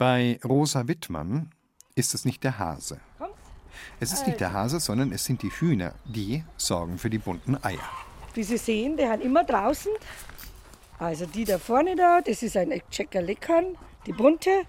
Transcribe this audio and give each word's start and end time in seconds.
Bei 0.00 0.40
Rosa 0.42 0.88
Wittmann 0.88 1.50
ist 1.94 2.14
es 2.14 2.24
nicht 2.24 2.42
der 2.42 2.58
Hase. 2.58 3.00
Es 4.00 4.14
ist 4.14 4.26
nicht 4.26 4.40
der 4.40 4.54
Hase, 4.54 4.80
sondern 4.80 5.12
es 5.12 5.26
sind 5.26 5.42
die 5.42 5.50
Hühner, 5.50 5.92
die 6.06 6.42
sorgen 6.56 6.96
für 6.96 7.10
die 7.10 7.18
bunten 7.18 7.62
Eier. 7.62 7.86
Wie 8.32 8.42
Sie 8.42 8.56
sehen, 8.56 8.96
die 8.96 9.06
haben 9.06 9.20
immer 9.20 9.44
draußen. 9.44 9.92
Also 10.98 11.26
die 11.26 11.44
da 11.44 11.58
vorne 11.58 11.96
da, 11.96 12.22
das 12.22 12.42
ist 12.42 12.56
ein 12.56 12.72
Checker 12.90 13.20
Leckern, 13.20 13.76
die 14.06 14.14
bunte. 14.14 14.62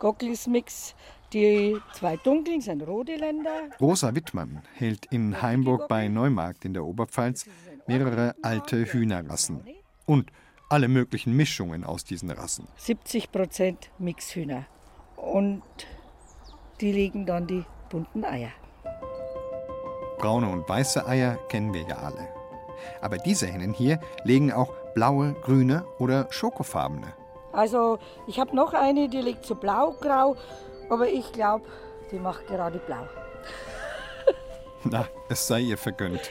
Gogglis 0.00 0.48
Mix, 0.48 0.96
die 1.32 1.76
zwei 1.94 2.16
dunklen 2.16 2.60
sind 2.60 2.82
rote 2.82 3.14
Länder. 3.14 3.68
Rosa 3.80 4.16
Wittmann 4.16 4.62
hält 4.74 5.06
in 5.12 5.40
Heimburg 5.40 5.86
bei 5.86 6.08
Neumarkt 6.08 6.64
in 6.64 6.74
der 6.74 6.84
Oberpfalz 6.84 7.46
mehrere 7.86 8.34
alte 8.42 8.84
Hühnerrassen 8.84 9.62
und 10.06 10.32
alle 10.68 10.88
möglichen 10.88 11.34
Mischungen 11.34 11.84
aus 11.84 12.04
diesen 12.04 12.30
Rassen. 12.30 12.68
70 12.76 13.32
Prozent 13.32 13.90
Mixhühner. 13.98 14.66
Und 15.16 15.62
die 16.80 16.92
legen 16.92 17.26
dann 17.26 17.46
die 17.46 17.64
bunten 17.90 18.24
Eier. 18.24 18.50
Braune 20.18 20.48
und 20.48 20.68
weiße 20.68 21.06
Eier 21.06 21.38
kennen 21.48 21.72
wir 21.72 21.82
ja 21.82 21.96
alle. 21.96 22.28
Aber 23.00 23.18
diese 23.18 23.46
Hennen 23.46 23.72
hier 23.72 24.00
legen 24.24 24.52
auch 24.52 24.72
blaue, 24.94 25.34
grüne 25.42 25.84
oder 25.98 26.26
schokofarbene. 26.30 27.12
Also 27.52 27.98
ich 28.26 28.38
habe 28.38 28.54
noch 28.54 28.74
eine, 28.74 29.08
die 29.08 29.20
legt 29.20 29.44
so 29.44 29.54
blau-grau, 29.54 30.36
aber 30.90 31.08
ich 31.08 31.32
glaube, 31.32 31.66
die 32.10 32.18
macht 32.18 32.46
gerade 32.46 32.78
blau. 32.78 33.08
Na, 34.84 35.08
es 35.28 35.46
sei 35.46 35.60
ihr 35.60 35.78
vergönnt. 35.78 36.30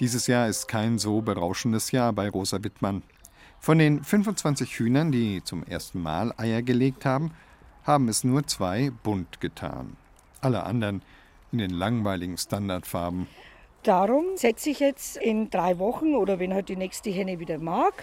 Dieses 0.00 0.26
Jahr 0.26 0.48
ist 0.48 0.68
kein 0.68 0.98
so 0.98 1.22
berauschendes 1.22 1.90
Jahr 1.90 2.12
bei 2.12 2.28
Rosa 2.28 2.62
Wittmann. 2.62 3.02
Von 3.60 3.78
den 3.78 4.04
25 4.04 4.78
Hühnern, 4.78 5.12
die 5.12 5.42
zum 5.42 5.64
ersten 5.64 6.00
Mal 6.00 6.32
Eier 6.36 6.62
gelegt 6.62 7.04
haben, 7.04 7.32
haben 7.84 8.08
es 8.08 8.24
nur 8.24 8.46
zwei 8.46 8.90
bunt 9.02 9.40
getan. 9.40 9.96
Alle 10.40 10.64
anderen 10.64 11.02
in 11.52 11.58
den 11.58 11.70
langweiligen 11.70 12.36
Standardfarben. 12.36 13.26
Darum 13.82 14.24
setze 14.34 14.70
ich 14.70 14.80
jetzt 14.80 15.16
in 15.16 15.48
drei 15.48 15.78
Wochen 15.78 16.16
oder 16.16 16.40
wenn 16.40 16.52
halt 16.52 16.68
die 16.68 16.74
nächste 16.74 17.10
Henne 17.10 17.38
wieder 17.38 17.58
mag, 17.58 17.94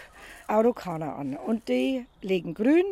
Aurokaner 0.48 1.18
an. 1.18 1.36
Und 1.36 1.68
die 1.68 2.06
legen 2.22 2.54
grün 2.54 2.86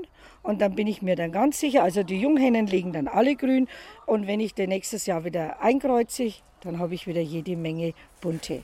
und 0.44 0.60
dann 0.60 0.76
bin 0.76 0.88
ich 0.88 1.02
mir 1.02 1.16
dann 1.16 1.32
ganz 1.32 1.60
sicher, 1.60 1.84
also 1.84 2.04
die 2.04 2.20
Junghennen 2.20 2.68
legen 2.68 2.92
dann 2.92 3.08
alle 3.08 3.38
grün 3.38 3.70
und 4.06 4.28
wenn 4.28 4.42
ich 4.42 4.56
dann 4.56 4.68
nächstes 4.68 5.06
Jahr 5.06 5.24
wieder 5.24 5.62
einkreuze, 5.62 6.34
dann 6.62 6.80
habe 6.80 6.94
ich 6.94 7.08
wieder 7.08 7.22
jede 7.22 7.56
Menge 7.56 7.94
bunte. 8.20 8.62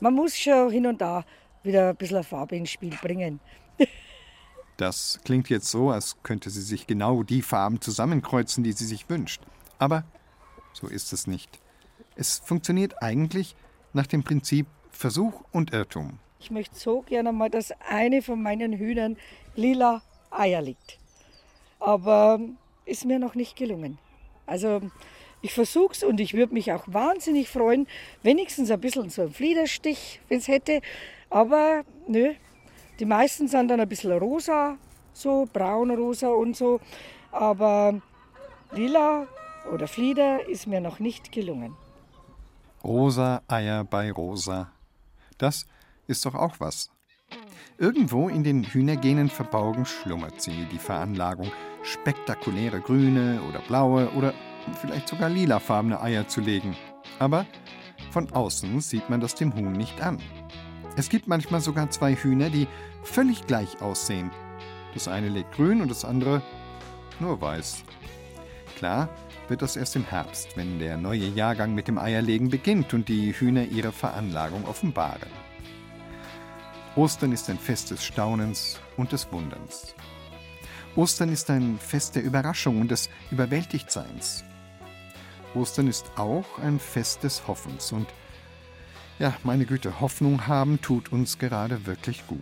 Man 0.00 0.14
muss 0.14 0.36
schon 0.36 0.70
hin 0.72 0.86
und 0.86 1.00
da 1.00 1.24
wieder 1.62 1.90
ein 1.90 1.96
bisschen 1.96 2.24
Farbe 2.24 2.56
ins 2.56 2.70
Spiel 2.70 2.96
bringen. 3.00 3.40
Das 4.76 5.20
klingt 5.24 5.48
jetzt 5.48 5.70
so, 5.70 5.90
als 5.90 6.16
könnte 6.22 6.50
sie 6.50 6.62
sich 6.62 6.86
genau 6.86 7.22
die 7.22 7.42
Farben 7.42 7.80
zusammenkreuzen, 7.80 8.64
die 8.64 8.72
sie 8.72 8.86
sich 8.86 9.08
wünscht. 9.08 9.42
Aber 9.78 10.04
so 10.72 10.88
ist 10.88 11.12
es 11.12 11.26
nicht. 11.26 11.60
Es 12.16 12.38
funktioniert 12.38 13.02
eigentlich 13.02 13.54
nach 13.92 14.06
dem 14.06 14.22
Prinzip 14.24 14.66
Versuch 14.90 15.42
und 15.52 15.72
Irrtum. 15.72 16.18
Ich 16.40 16.50
möchte 16.50 16.76
so 16.76 17.02
gerne 17.02 17.32
mal, 17.32 17.50
dass 17.50 17.72
eine 17.88 18.22
von 18.22 18.42
meinen 18.42 18.72
Hühnern 18.72 19.16
lila 19.54 20.02
Eier 20.30 20.62
legt. 20.62 20.98
Aber 21.78 22.40
ist 22.84 23.04
mir 23.04 23.18
noch 23.18 23.34
nicht 23.34 23.56
gelungen. 23.56 23.98
Also 24.46 24.80
ich 25.40 25.52
versuche 25.54 25.92
es 25.92 26.04
und 26.04 26.20
ich 26.20 26.34
würde 26.34 26.54
mich 26.54 26.72
auch 26.72 26.84
wahnsinnig 26.86 27.48
freuen, 27.48 27.86
wenigstens 28.22 28.70
ein 28.70 28.80
bisschen 28.80 29.10
so 29.10 29.22
ein 29.22 29.32
Fliederstich, 29.32 30.20
wenn 30.28 30.38
es 30.38 30.48
hätte. 30.48 30.80
Aber 31.32 31.82
nö, 32.06 32.34
die 33.00 33.06
meisten 33.06 33.48
sind 33.48 33.68
dann 33.68 33.80
ein 33.80 33.88
bisschen 33.88 34.12
rosa, 34.12 34.76
so 35.14 35.48
braun-rosa 35.50 36.28
und 36.28 36.54
so. 36.56 36.78
Aber 37.30 37.94
lila 38.72 39.26
oder 39.72 39.88
Flieder 39.88 40.46
ist 40.46 40.66
mir 40.66 40.80
noch 40.80 40.98
nicht 40.98 41.32
gelungen. 41.32 41.74
Rosa 42.84 43.42
Eier 43.48 43.84
bei 43.84 44.12
Rosa. 44.12 44.72
Das 45.38 45.66
ist 46.06 46.26
doch 46.26 46.34
auch 46.34 46.56
was. 46.58 46.90
Irgendwo 47.78 48.28
in 48.28 48.44
den 48.44 48.64
Hühnergenen 48.64 49.30
verborgen 49.30 49.86
schlummert 49.86 50.42
sie, 50.42 50.66
die 50.70 50.78
Veranlagung, 50.78 51.50
spektakuläre 51.82 52.80
grüne 52.80 53.40
oder 53.48 53.60
blaue 53.60 54.10
oder 54.10 54.34
vielleicht 54.80 55.08
sogar 55.08 55.30
lilafarbene 55.30 56.00
Eier 56.00 56.28
zu 56.28 56.42
legen. 56.42 56.76
Aber 57.18 57.46
von 58.10 58.30
außen 58.32 58.80
sieht 58.80 59.08
man 59.08 59.20
das 59.20 59.34
dem 59.34 59.54
Huhn 59.54 59.72
nicht 59.72 60.02
an. 60.02 60.20
Es 60.94 61.08
gibt 61.08 61.26
manchmal 61.26 61.60
sogar 61.60 61.90
zwei 61.90 62.14
Hühner, 62.14 62.50
die 62.50 62.68
völlig 63.02 63.46
gleich 63.46 63.80
aussehen. 63.80 64.30
Das 64.92 65.08
eine 65.08 65.28
legt 65.28 65.52
grün 65.52 65.80
und 65.80 65.90
das 65.90 66.04
andere 66.04 66.42
nur 67.18 67.40
weiß. 67.40 67.84
Klar, 68.76 69.08
wird 69.48 69.62
das 69.62 69.76
erst 69.76 69.96
im 69.96 70.04
Herbst, 70.04 70.56
wenn 70.56 70.78
der 70.78 70.98
neue 70.98 71.26
Jahrgang 71.28 71.74
mit 71.74 71.88
dem 71.88 71.98
Eierlegen 71.98 72.50
beginnt 72.50 72.92
und 72.92 73.08
die 73.08 73.32
Hühner 73.32 73.64
ihre 73.64 73.92
Veranlagung 73.92 74.66
offenbaren. 74.66 75.30
Ostern 76.94 77.32
ist 77.32 77.48
ein 77.48 77.58
Fest 77.58 77.90
des 77.90 78.04
Staunens 78.04 78.78
und 78.98 79.12
des 79.12 79.32
Wunderns. 79.32 79.94
Ostern 80.94 81.30
ist 81.30 81.48
ein 81.48 81.78
Fest 81.78 82.16
der 82.16 82.22
Überraschung 82.22 82.82
und 82.82 82.90
des 82.90 83.08
Überwältigtseins. 83.30 84.44
Ostern 85.54 85.88
ist 85.88 86.10
auch 86.16 86.58
ein 86.58 86.78
Fest 86.78 87.24
des 87.24 87.46
Hoffens 87.48 87.92
und 87.92 88.08
ja, 89.18 89.34
meine 89.44 89.66
Güte, 89.66 90.00
Hoffnung 90.00 90.46
haben 90.46 90.80
tut 90.80 91.12
uns 91.12 91.38
gerade 91.38 91.86
wirklich 91.86 92.26
gut. 92.26 92.40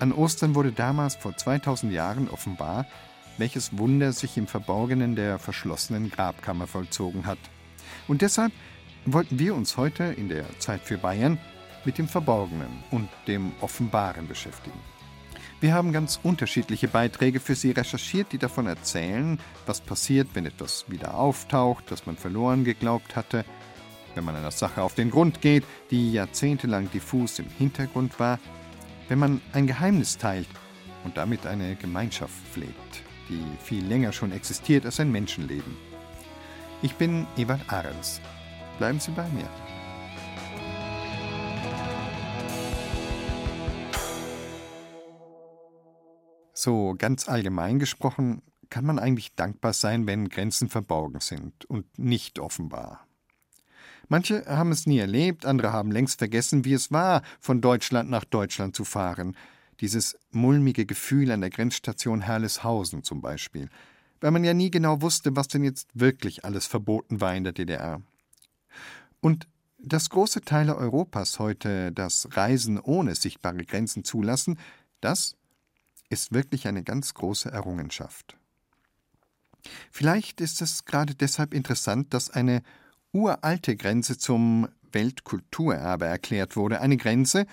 An 0.00 0.12
Ostern 0.12 0.54
wurde 0.54 0.72
damals 0.72 1.16
vor 1.16 1.36
2000 1.36 1.92
Jahren 1.92 2.28
offenbar, 2.28 2.86
welches 3.38 3.76
Wunder 3.76 4.12
sich 4.12 4.36
im 4.36 4.46
Verborgenen 4.46 5.16
der 5.16 5.38
verschlossenen 5.38 6.10
Grabkammer 6.10 6.66
vollzogen 6.66 7.26
hat. 7.26 7.38
Und 8.06 8.22
deshalb 8.22 8.52
wollten 9.06 9.38
wir 9.38 9.54
uns 9.54 9.76
heute 9.76 10.04
in 10.04 10.28
der 10.28 10.44
Zeit 10.58 10.82
für 10.82 10.98
Bayern 10.98 11.38
mit 11.84 11.98
dem 11.98 12.08
Verborgenen 12.08 12.84
und 12.90 13.08
dem 13.26 13.52
Offenbaren 13.60 14.28
beschäftigen. 14.28 14.78
Wir 15.60 15.74
haben 15.74 15.92
ganz 15.92 16.20
unterschiedliche 16.22 16.86
Beiträge 16.86 17.40
für 17.40 17.56
Sie 17.56 17.72
recherchiert, 17.72 18.32
die 18.32 18.38
davon 18.38 18.66
erzählen, 18.66 19.40
was 19.66 19.80
passiert, 19.80 20.28
wenn 20.34 20.46
etwas 20.46 20.84
wieder 20.88 21.14
auftaucht, 21.14 21.90
das 21.90 22.06
man 22.06 22.16
verloren 22.16 22.62
geglaubt 22.62 23.16
hatte, 23.16 23.44
wenn 24.14 24.24
man 24.24 24.36
einer 24.36 24.50
Sache 24.50 24.82
auf 24.82 24.94
den 24.94 25.10
Grund 25.10 25.40
geht, 25.40 25.64
die 25.90 26.12
jahrzehntelang 26.12 26.90
diffus 26.90 27.38
im 27.38 27.48
Hintergrund 27.58 28.18
war, 28.18 28.38
wenn 29.08 29.18
man 29.18 29.40
ein 29.52 29.66
Geheimnis 29.66 30.18
teilt 30.18 30.48
und 31.04 31.16
damit 31.16 31.46
eine 31.46 31.76
Gemeinschaft 31.76 32.34
pflegt 32.52 33.02
die 33.28 33.44
viel 33.62 33.84
länger 33.84 34.12
schon 34.12 34.32
existiert 34.32 34.84
als 34.84 35.00
ein 35.00 35.12
Menschenleben. 35.12 35.76
Ich 36.82 36.94
bin 36.94 37.26
Ewald 37.36 37.70
Ahrens. 37.70 38.20
Bleiben 38.78 39.00
Sie 39.00 39.10
bei 39.10 39.28
mir. 39.28 39.48
So 46.52 46.94
ganz 46.98 47.28
allgemein 47.28 47.78
gesprochen 47.78 48.42
kann 48.70 48.84
man 48.84 48.98
eigentlich 48.98 49.34
dankbar 49.34 49.72
sein, 49.72 50.06
wenn 50.06 50.28
Grenzen 50.28 50.68
verborgen 50.68 51.20
sind 51.20 51.64
und 51.64 51.98
nicht 51.98 52.38
offenbar. 52.38 53.07
Manche 54.08 54.44
haben 54.46 54.72
es 54.72 54.86
nie 54.86 54.98
erlebt, 54.98 55.44
andere 55.44 55.72
haben 55.72 55.90
längst 55.90 56.18
vergessen, 56.18 56.64
wie 56.64 56.72
es 56.72 56.90
war, 56.90 57.22
von 57.40 57.60
Deutschland 57.60 58.10
nach 58.10 58.24
Deutschland 58.24 58.74
zu 58.74 58.84
fahren, 58.84 59.36
dieses 59.80 60.18
mulmige 60.30 60.86
Gefühl 60.86 61.30
an 61.30 61.40
der 61.40 61.50
Grenzstation 61.50 62.22
Herleshausen 62.22 63.04
zum 63.04 63.20
Beispiel, 63.20 63.68
weil 64.20 64.30
man 64.30 64.44
ja 64.44 64.54
nie 64.54 64.70
genau 64.70 65.02
wusste, 65.02 65.36
was 65.36 65.48
denn 65.48 65.62
jetzt 65.62 65.88
wirklich 65.94 66.44
alles 66.44 66.66
verboten 66.66 67.20
war 67.20 67.34
in 67.34 67.44
der 67.44 67.52
DDR. 67.52 68.00
Und 69.20 69.46
dass 69.78 70.10
große 70.10 70.40
Teile 70.40 70.76
Europas 70.76 71.38
heute 71.38 71.92
das 71.92 72.28
Reisen 72.32 72.80
ohne 72.80 73.14
sichtbare 73.14 73.64
Grenzen 73.64 74.04
zulassen, 74.04 74.58
das 75.00 75.36
ist 76.08 76.32
wirklich 76.32 76.66
eine 76.66 76.82
ganz 76.82 77.14
große 77.14 77.50
Errungenschaft. 77.50 78.36
Vielleicht 79.90 80.40
ist 80.40 80.62
es 80.62 80.84
gerade 80.84 81.14
deshalb 81.14 81.52
interessant, 81.54 82.14
dass 82.14 82.30
eine 82.30 82.62
uralte 83.12 83.76
Grenze 83.76 84.18
zum 84.18 84.68
Weltkulturerbe 84.92 86.06
erklärt 86.06 86.56
wurde, 86.56 86.80
eine 86.80 86.96
Grenze, 86.96 87.46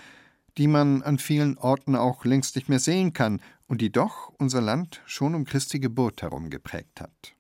die 0.57 0.68
man 0.68 1.02
an 1.02 1.18
vielen 1.18 1.57
Orten 1.57 1.96
auch 1.96 2.25
längst 2.25 2.56
nicht 2.56 2.69
mehr 2.69 2.80
sehen 2.80 3.13
kann 3.13 3.42
und 3.68 3.81
die 3.81 3.92
doch 3.92 4.34
unser 4.38 4.62
Land 4.62 5.02
schon 5.06 5.36
um 5.36 5.46
Christi 5.46 5.80
Geburt 5.80 6.22
herum 6.22 6.50
geprägt 6.50 7.02
hat. 7.02 7.36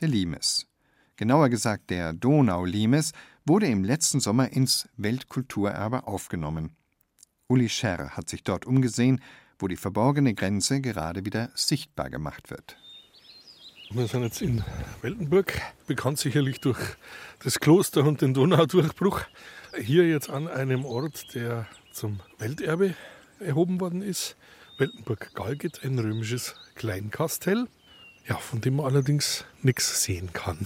Der 0.00 0.08
Limes, 0.08 0.66
genauer 1.16 1.48
gesagt 1.48 1.90
der 1.90 2.12
Donau-Limes, 2.12 3.12
wurde 3.46 3.66
im 3.66 3.84
letzten 3.84 4.20
Sommer 4.20 4.50
ins 4.52 4.88
Weltkulturerbe 4.96 6.06
aufgenommen. 6.06 6.76
Uli 7.46 7.68
Scherr 7.68 8.16
hat 8.16 8.28
sich 8.28 8.42
dort 8.42 8.66
umgesehen, 8.66 9.20
wo 9.58 9.68
die 9.68 9.76
verborgene 9.76 10.34
Grenze 10.34 10.80
gerade 10.80 11.24
wieder 11.24 11.50
sichtbar 11.54 12.10
gemacht 12.10 12.50
wird. 12.50 12.76
Wir 13.96 14.08
sind 14.08 14.24
jetzt 14.24 14.42
in 14.42 14.64
Weltenburg, 15.02 15.60
bekannt 15.86 16.18
sicherlich 16.18 16.60
durch 16.60 16.80
das 17.44 17.60
Kloster 17.60 18.02
und 18.02 18.22
den 18.22 18.34
Donaudurchbruch. 18.34 19.20
Hier 19.80 20.08
jetzt 20.08 20.30
an 20.30 20.48
einem 20.48 20.84
Ort, 20.84 21.32
der 21.36 21.68
zum 21.92 22.18
Welterbe 22.38 22.96
erhoben 23.38 23.80
worden 23.80 24.02
ist 24.02 24.34
Weltenburg-Galget, 24.78 25.84
ein 25.84 25.96
römisches 25.96 26.56
Kleinkastell, 26.74 27.68
ja, 28.28 28.36
von 28.36 28.60
dem 28.60 28.76
man 28.76 28.86
allerdings 28.86 29.44
nichts 29.62 30.02
sehen 30.02 30.32
kann. 30.32 30.58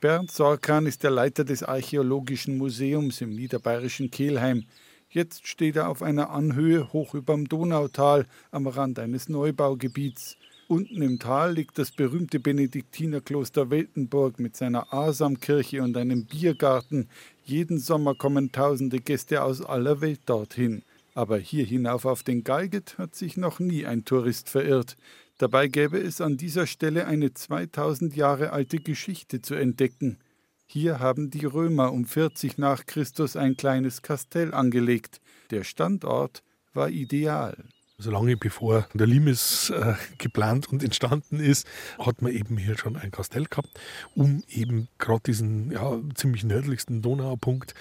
Bernd 0.00 0.30
Sorkan 0.30 0.86
ist 0.86 1.02
der 1.02 1.10
Leiter 1.10 1.42
des 1.42 1.64
Archäologischen 1.64 2.58
Museums 2.58 3.20
im 3.20 3.30
niederbayerischen 3.30 4.12
Kelheim. 4.12 4.66
Jetzt 5.08 5.48
steht 5.48 5.74
er 5.74 5.88
auf 5.88 6.00
einer 6.00 6.30
Anhöhe 6.30 6.92
hoch 6.92 7.14
überm 7.14 7.48
Donautal 7.48 8.26
am 8.52 8.68
Rand 8.68 9.00
eines 9.00 9.28
Neubaugebiets. 9.28 10.36
Unten 10.70 11.00
im 11.00 11.18
Tal 11.18 11.54
liegt 11.54 11.78
das 11.78 11.92
berühmte 11.92 12.40
Benediktinerkloster 12.40 13.70
Weltenburg 13.70 14.38
mit 14.38 14.54
seiner 14.54 14.92
Asamkirche 14.92 15.82
und 15.82 15.96
einem 15.96 16.26
Biergarten. 16.26 17.08
Jeden 17.42 17.78
Sommer 17.78 18.14
kommen 18.14 18.52
tausende 18.52 19.00
Gäste 19.00 19.42
aus 19.42 19.62
aller 19.62 20.02
Welt 20.02 20.20
dorthin. 20.26 20.82
Aber 21.14 21.38
hier 21.38 21.64
hinauf 21.64 22.04
auf 22.04 22.22
den 22.22 22.44
Galget 22.44 22.98
hat 22.98 23.14
sich 23.14 23.38
noch 23.38 23.60
nie 23.60 23.86
ein 23.86 24.04
Tourist 24.04 24.50
verirrt. 24.50 24.98
Dabei 25.38 25.68
gäbe 25.68 25.98
es 25.98 26.20
an 26.20 26.36
dieser 26.36 26.66
Stelle 26.66 27.06
eine 27.06 27.32
2000 27.32 28.14
Jahre 28.14 28.52
alte 28.52 28.76
Geschichte 28.76 29.40
zu 29.40 29.54
entdecken. 29.54 30.18
Hier 30.66 31.00
haben 31.00 31.30
die 31.30 31.46
Römer 31.46 31.94
um 31.94 32.04
40 32.04 32.58
nach 32.58 32.84
Christus 32.84 33.36
ein 33.36 33.56
kleines 33.56 34.02
Kastell 34.02 34.52
angelegt. 34.52 35.22
Der 35.50 35.64
Standort 35.64 36.42
war 36.74 36.90
ideal. 36.90 37.56
Also 37.98 38.12
lange 38.12 38.36
bevor 38.36 38.86
der 38.94 39.08
Limes 39.08 39.70
äh, 39.70 39.94
geplant 40.18 40.68
und 40.68 40.84
entstanden 40.84 41.40
ist, 41.40 41.66
hat 41.98 42.22
man 42.22 42.32
eben 42.32 42.56
hier 42.56 42.78
schon 42.78 42.96
ein 42.96 43.10
Kastell 43.10 43.46
gehabt, 43.46 43.70
um 44.14 44.44
eben 44.48 44.86
gerade 44.98 45.22
diesen 45.26 45.72
ja, 45.72 45.98
ziemlich 46.14 46.44
nördlichsten 46.44 47.02
Donaupunkt 47.02 47.74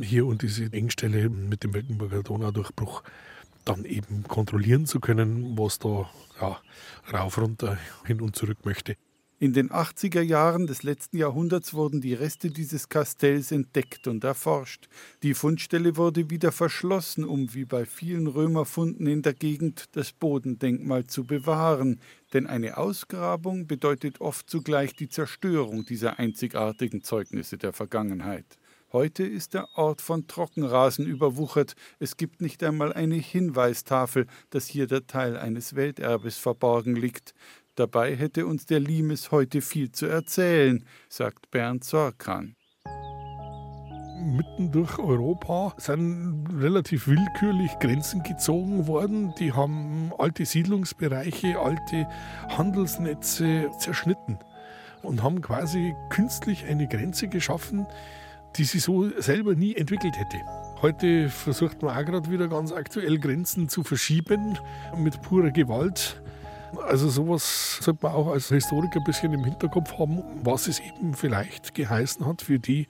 hier 0.00 0.24
und 0.24 0.40
diese 0.40 0.72
Engstelle 0.72 1.28
mit 1.28 1.64
dem 1.64 1.74
Weltenburger 1.74 2.22
Donaudurchbruch 2.22 3.02
dann 3.66 3.84
eben 3.84 4.22
kontrollieren 4.22 4.86
zu 4.86 5.00
können, 5.00 5.58
was 5.58 5.78
da 5.78 6.08
ja, 6.40 6.58
rauf, 7.12 7.36
runter, 7.36 7.76
hin 8.06 8.22
und 8.22 8.36
zurück 8.36 8.64
möchte. 8.64 8.96
In 9.40 9.52
den 9.52 9.70
80er 9.70 10.20
Jahren 10.20 10.66
des 10.66 10.82
letzten 10.82 11.16
Jahrhunderts 11.16 11.72
wurden 11.72 12.00
die 12.00 12.12
Reste 12.12 12.50
dieses 12.50 12.88
Kastells 12.88 13.52
entdeckt 13.52 14.08
und 14.08 14.24
erforscht. 14.24 14.88
Die 15.22 15.32
Fundstelle 15.32 15.96
wurde 15.96 16.28
wieder 16.28 16.50
verschlossen, 16.50 17.24
um 17.24 17.54
wie 17.54 17.64
bei 17.64 17.86
vielen 17.86 18.26
Römerfunden 18.26 19.06
in 19.06 19.22
der 19.22 19.34
Gegend 19.34 19.84
das 19.92 20.10
Bodendenkmal 20.10 21.06
zu 21.06 21.22
bewahren, 21.24 22.00
denn 22.32 22.48
eine 22.48 22.78
Ausgrabung 22.78 23.68
bedeutet 23.68 24.20
oft 24.20 24.50
zugleich 24.50 24.96
die 24.96 25.08
Zerstörung 25.08 25.84
dieser 25.84 26.18
einzigartigen 26.18 27.04
Zeugnisse 27.04 27.58
der 27.58 27.72
Vergangenheit. 27.72 28.58
Heute 28.90 29.22
ist 29.22 29.52
der 29.52 29.68
Ort 29.74 30.00
von 30.00 30.28
Trockenrasen 30.28 31.04
überwuchert. 31.04 31.74
Es 31.98 32.16
gibt 32.16 32.40
nicht 32.40 32.64
einmal 32.64 32.90
eine 32.94 33.16
Hinweistafel, 33.16 34.26
dass 34.48 34.66
hier 34.66 34.86
der 34.86 35.06
Teil 35.06 35.36
eines 35.36 35.76
Welterbes 35.76 36.38
verborgen 36.38 36.96
liegt. 36.96 37.34
Dabei 37.78 38.16
hätte 38.16 38.44
uns 38.44 38.66
der 38.66 38.80
Limes 38.80 39.30
heute 39.30 39.60
viel 39.60 39.92
zu 39.92 40.06
erzählen, 40.06 40.84
sagt 41.08 41.52
Bernd 41.52 41.84
Sorkan. 41.84 42.56
Mitten 44.20 44.72
durch 44.72 44.98
Europa 44.98 45.74
sind 45.76 46.48
relativ 46.58 47.06
willkürlich 47.06 47.70
Grenzen 47.78 48.24
gezogen 48.24 48.88
worden. 48.88 49.32
Die 49.38 49.52
haben 49.52 50.10
alte 50.18 50.44
Siedlungsbereiche, 50.44 51.56
alte 51.60 52.08
Handelsnetze 52.48 53.70
zerschnitten 53.78 54.40
und 55.02 55.22
haben 55.22 55.40
quasi 55.40 55.94
künstlich 56.10 56.64
eine 56.64 56.88
Grenze 56.88 57.28
geschaffen, 57.28 57.86
die 58.56 58.64
sie 58.64 58.80
so 58.80 59.08
selber 59.20 59.54
nie 59.54 59.76
entwickelt 59.76 60.18
hätte. 60.18 60.38
Heute 60.82 61.28
versucht 61.28 61.80
man 61.82 61.96
auch 61.96 62.04
gerade 62.04 62.28
wieder 62.28 62.48
ganz 62.48 62.72
aktuell 62.72 63.18
Grenzen 63.20 63.68
zu 63.68 63.84
verschieben 63.84 64.58
mit 64.96 65.22
purer 65.22 65.52
Gewalt. 65.52 66.20
Also 66.86 67.08
sowas 67.08 67.78
sollte 67.80 68.06
man 68.06 68.12
auch 68.12 68.28
als 68.28 68.48
Historiker 68.48 69.00
ein 69.00 69.04
bisschen 69.04 69.32
im 69.32 69.44
Hinterkopf 69.44 69.98
haben, 69.98 70.22
was 70.42 70.68
es 70.68 70.80
eben 70.80 71.14
vielleicht 71.14 71.74
geheißen 71.74 72.26
hat 72.26 72.42
für 72.42 72.58
die 72.58 72.86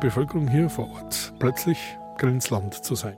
Bevölkerung 0.00 0.48
hier 0.48 0.68
vor 0.68 0.90
Ort, 0.90 1.34
plötzlich 1.38 1.78
Grenzland 2.18 2.84
zu 2.84 2.94
sein. 2.94 3.16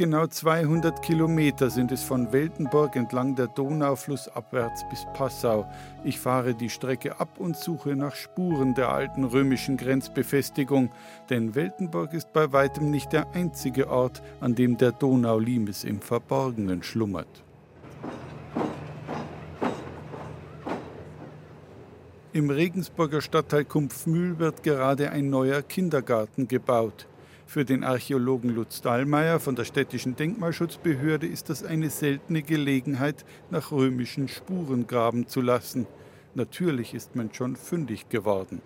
Genau 0.00 0.26
200 0.26 1.02
Kilometer 1.02 1.68
sind 1.68 1.92
es 1.92 2.02
von 2.02 2.32
Weltenburg 2.32 2.96
entlang 2.96 3.34
der 3.34 3.48
Donau 3.48 3.96
flussabwärts 3.96 4.88
bis 4.88 5.04
Passau. 5.12 5.70
Ich 6.04 6.18
fahre 6.18 6.54
die 6.54 6.70
Strecke 6.70 7.20
ab 7.20 7.38
und 7.38 7.54
suche 7.54 7.94
nach 7.94 8.14
Spuren 8.14 8.74
der 8.74 8.88
alten 8.88 9.24
römischen 9.24 9.76
Grenzbefestigung, 9.76 10.90
denn 11.28 11.54
Weltenburg 11.54 12.14
ist 12.14 12.32
bei 12.32 12.50
weitem 12.50 12.90
nicht 12.90 13.12
der 13.12 13.30
einzige 13.34 13.90
Ort, 13.90 14.22
an 14.40 14.54
dem 14.54 14.78
der 14.78 14.92
Donau-Limes 14.92 15.84
im 15.84 16.00
Verborgenen 16.00 16.82
schlummert. 16.82 17.44
Im 22.32 22.48
Regensburger 22.48 23.20
Stadtteil 23.20 23.66
Kumpfmühl 23.66 24.38
wird 24.38 24.62
gerade 24.62 25.10
ein 25.10 25.28
neuer 25.28 25.60
Kindergarten 25.60 26.48
gebaut. 26.48 27.06
Für 27.50 27.64
den 27.64 27.82
Archäologen 27.82 28.54
Lutz 28.54 28.80
Dahlmeier 28.80 29.40
von 29.40 29.56
der 29.56 29.64
Städtischen 29.64 30.14
Denkmalschutzbehörde 30.14 31.26
ist 31.26 31.50
das 31.50 31.64
eine 31.64 31.90
seltene 31.90 32.42
Gelegenheit, 32.42 33.24
nach 33.50 33.72
römischen 33.72 34.28
Spuren 34.28 34.86
graben 34.86 35.26
zu 35.26 35.40
lassen. 35.40 35.88
Natürlich 36.36 36.94
ist 36.94 37.16
man 37.16 37.34
schon 37.34 37.56
fündig 37.56 38.08
geworden. 38.08 38.62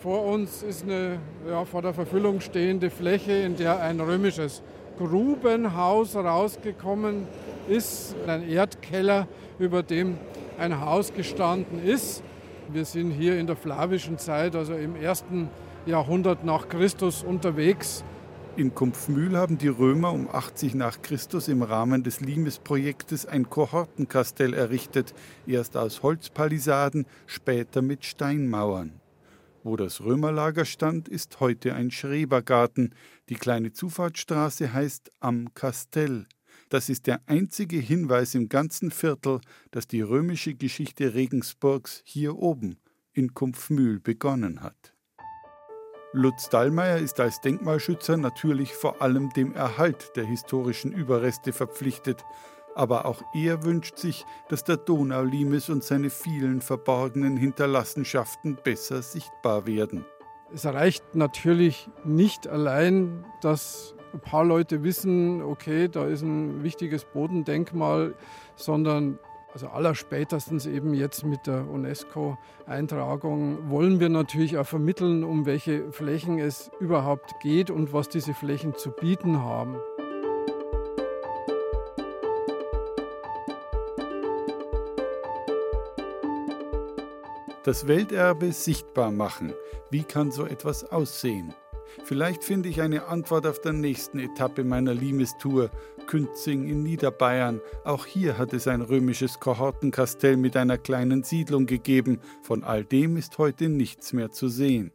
Vor 0.00 0.24
uns 0.24 0.62
ist 0.62 0.84
eine 0.84 1.18
ja, 1.46 1.66
vor 1.66 1.82
der 1.82 1.92
Verfüllung 1.92 2.40
stehende 2.40 2.88
Fläche, 2.88 3.32
in 3.32 3.56
der 3.56 3.82
ein 3.82 4.00
römisches 4.00 4.62
Grubenhaus 4.96 6.16
rausgekommen 6.16 7.26
ist, 7.68 8.16
ein 8.26 8.48
Erdkeller, 8.48 9.28
über 9.58 9.82
dem 9.82 10.16
ein 10.58 10.80
Haus 10.80 11.12
gestanden 11.12 11.84
ist. 11.84 12.22
Wir 12.72 12.86
sind 12.86 13.10
hier 13.10 13.38
in 13.38 13.46
der 13.46 13.56
flavischen 13.56 14.16
Zeit, 14.16 14.56
also 14.56 14.72
im 14.72 14.96
ersten 14.96 15.50
Jahrhundert 15.84 16.44
nach 16.44 16.70
Christus 16.70 17.22
unterwegs. 17.22 18.02
In 18.54 18.74
Kumpfmühl 18.74 19.34
haben 19.38 19.56
die 19.56 19.68
Römer 19.68 20.12
um 20.12 20.28
80 20.28 20.74
nach 20.74 21.00
Christus 21.00 21.48
im 21.48 21.62
Rahmen 21.62 22.02
des 22.02 22.20
Limes-Projektes 22.20 23.24
ein 23.24 23.48
Kohortenkastell 23.48 24.52
errichtet, 24.52 25.14
erst 25.46 25.74
aus 25.74 26.02
Holzpalisaden, 26.02 27.06
später 27.24 27.80
mit 27.80 28.04
Steinmauern. 28.04 29.00
Wo 29.62 29.76
das 29.76 30.02
Römerlager 30.02 30.66
stand, 30.66 31.08
ist 31.08 31.40
heute 31.40 31.74
ein 31.74 31.90
Schrebergarten. 31.90 32.94
Die 33.30 33.36
kleine 33.36 33.72
Zufahrtsstraße 33.72 34.74
heißt 34.74 35.10
Am 35.20 35.54
Kastell. 35.54 36.26
Das 36.68 36.90
ist 36.90 37.06
der 37.06 37.22
einzige 37.24 37.78
Hinweis 37.78 38.34
im 38.34 38.50
ganzen 38.50 38.90
Viertel, 38.90 39.40
dass 39.70 39.86
die 39.86 40.02
römische 40.02 40.52
Geschichte 40.54 41.14
Regensburgs 41.14 42.02
hier 42.04 42.36
oben 42.36 42.76
in 43.14 43.32
Kumpfmühl 43.32 43.98
begonnen 43.98 44.60
hat. 44.60 44.91
Lutz 46.14 46.50
Dallmayr 46.50 46.98
ist 46.98 47.20
als 47.20 47.40
Denkmalschützer 47.40 48.18
natürlich 48.18 48.74
vor 48.74 49.00
allem 49.00 49.30
dem 49.30 49.54
Erhalt 49.54 50.14
der 50.14 50.24
historischen 50.24 50.92
Überreste 50.92 51.54
verpflichtet, 51.54 52.22
aber 52.74 53.06
auch 53.06 53.22
er 53.32 53.64
wünscht 53.64 53.96
sich, 53.96 54.26
dass 54.50 54.62
der 54.62 54.76
Donaulimes 54.76 55.70
und 55.70 55.82
seine 55.82 56.10
vielen 56.10 56.60
verborgenen 56.60 57.38
Hinterlassenschaften 57.38 58.58
besser 58.62 59.00
sichtbar 59.00 59.66
werden. 59.66 60.04
Es 60.52 60.66
reicht 60.66 61.14
natürlich 61.14 61.88
nicht 62.04 62.46
allein, 62.46 63.24
dass 63.40 63.94
ein 64.12 64.20
paar 64.20 64.44
Leute 64.44 64.82
wissen, 64.82 65.40
okay, 65.40 65.88
da 65.88 66.06
ist 66.06 66.20
ein 66.20 66.62
wichtiges 66.62 67.06
Bodendenkmal, 67.06 68.14
sondern 68.54 69.18
also 69.52 69.68
allerspätestens 69.68 70.66
eben 70.66 70.94
jetzt 70.94 71.24
mit 71.24 71.46
der 71.46 71.68
UNESCO-Eintragung 71.68 73.70
wollen 73.70 74.00
wir 74.00 74.08
natürlich 74.08 74.56
auch 74.56 74.66
vermitteln, 74.66 75.24
um 75.24 75.44
welche 75.44 75.92
Flächen 75.92 76.38
es 76.38 76.70
überhaupt 76.80 77.38
geht 77.40 77.70
und 77.70 77.92
was 77.92 78.08
diese 78.08 78.32
Flächen 78.32 78.74
zu 78.74 78.90
bieten 78.90 79.42
haben. 79.42 79.76
Das 87.64 87.86
Welterbe 87.86 88.52
sichtbar 88.52 89.12
machen. 89.12 89.52
Wie 89.90 90.02
kann 90.02 90.32
so 90.32 90.46
etwas 90.46 90.90
aussehen? 90.90 91.54
Vielleicht 92.04 92.44
finde 92.44 92.68
ich 92.68 92.80
eine 92.80 93.06
Antwort 93.06 93.46
auf 93.46 93.60
der 93.60 93.72
nächsten 93.72 94.18
Etappe 94.18 94.64
meiner 94.64 94.94
Limes-Tour, 94.94 95.70
Künzing 96.06 96.68
in 96.68 96.82
Niederbayern. 96.82 97.60
Auch 97.84 98.06
hier 98.06 98.38
hat 98.38 98.52
es 98.52 98.66
ein 98.68 98.82
römisches 98.82 99.40
Kohortenkastell 99.40 100.36
mit 100.36 100.56
einer 100.56 100.78
kleinen 100.78 101.22
Siedlung 101.22 101.66
gegeben. 101.66 102.20
Von 102.42 102.64
all 102.64 102.84
dem 102.84 103.16
ist 103.16 103.38
heute 103.38 103.68
nichts 103.68 104.12
mehr 104.12 104.30
zu 104.30 104.48
sehen. 104.48 104.92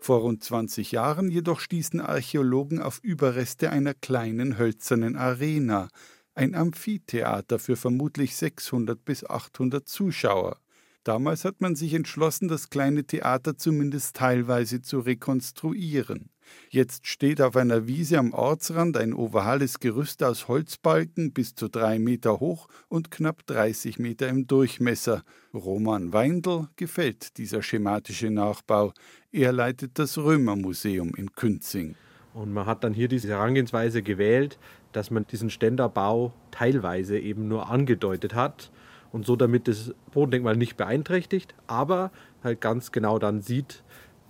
Vor 0.00 0.20
rund 0.20 0.42
20 0.42 0.92
Jahren 0.92 1.30
jedoch 1.30 1.60
stießen 1.60 2.00
Archäologen 2.00 2.80
auf 2.80 3.00
Überreste 3.02 3.70
einer 3.70 3.92
kleinen 3.92 4.58
hölzernen 4.58 5.16
Arena, 5.16 5.88
ein 6.34 6.54
Amphitheater 6.54 7.58
für 7.58 7.76
vermutlich 7.76 8.34
600 8.34 9.04
bis 9.04 9.24
800 9.28 9.86
Zuschauer. 9.86 10.56
Damals 11.04 11.46
hat 11.46 11.62
man 11.62 11.76
sich 11.76 11.94
entschlossen, 11.94 12.48
das 12.48 12.68
kleine 12.68 13.04
Theater 13.04 13.56
zumindest 13.56 14.16
teilweise 14.16 14.82
zu 14.82 15.00
rekonstruieren. 15.00 16.28
Jetzt 16.68 17.06
steht 17.06 17.40
auf 17.40 17.56
einer 17.56 17.86
Wiese 17.86 18.18
am 18.18 18.32
Ortsrand 18.34 18.96
ein 18.96 19.14
ovales 19.14 19.80
Gerüst 19.80 20.22
aus 20.22 20.48
Holzbalken 20.48 21.32
bis 21.32 21.54
zu 21.54 21.68
drei 21.68 21.98
Meter 21.98 22.40
hoch 22.40 22.68
und 22.88 23.10
knapp 23.10 23.46
30 23.46 23.98
Meter 23.98 24.28
im 24.28 24.46
Durchmesser. 24.46 25.22
Roman 25.54 26.12
Weindl 26.12 26.68
gefällt 26.76 27.38
dieser 27.38 27.62
schematische 27.62 28.30
Nachbau. 28.30 28.92
Er 29.32 29.52
leitet 29.52 29.98
das 29.98 30.18
Römermuseum 30.18 31.14
in 31.14 31.32
Künzing. 31.32 31.94
Und 32.34 32.52
man 32.52 32.66
hat 32.66 32.84
dann 32.84 32.94
hier 32.94 33.08
diese 33.08 33.28
Herangehensweise 33.28 34.02
gewählt, 34.02 34.58
dass 34.92 35.10
man 35.10 35.26
diesen 35.26 35.50
Ständerbau 35.50 36.32
teilweise 36.50 37.18
eben 37.18 37.48
nur 37.48 37.70
angedeutet 37.70 38.34
hat 38.34 38.70
und 39.12 39.26
so 39.26 39.36
damit 39.36 39.68
das 39.68 39.94
Bodendenkmal 40.12 40.56
nicht 40.56 40.76
beeinträchtigt, 40.76 41.54
aber 41.66 42.10
halt 42.42 42.60
ganz 42.60 42.92
genau 42.92 43.18
dann 43.18 43.40
sieht, 43.40 43.82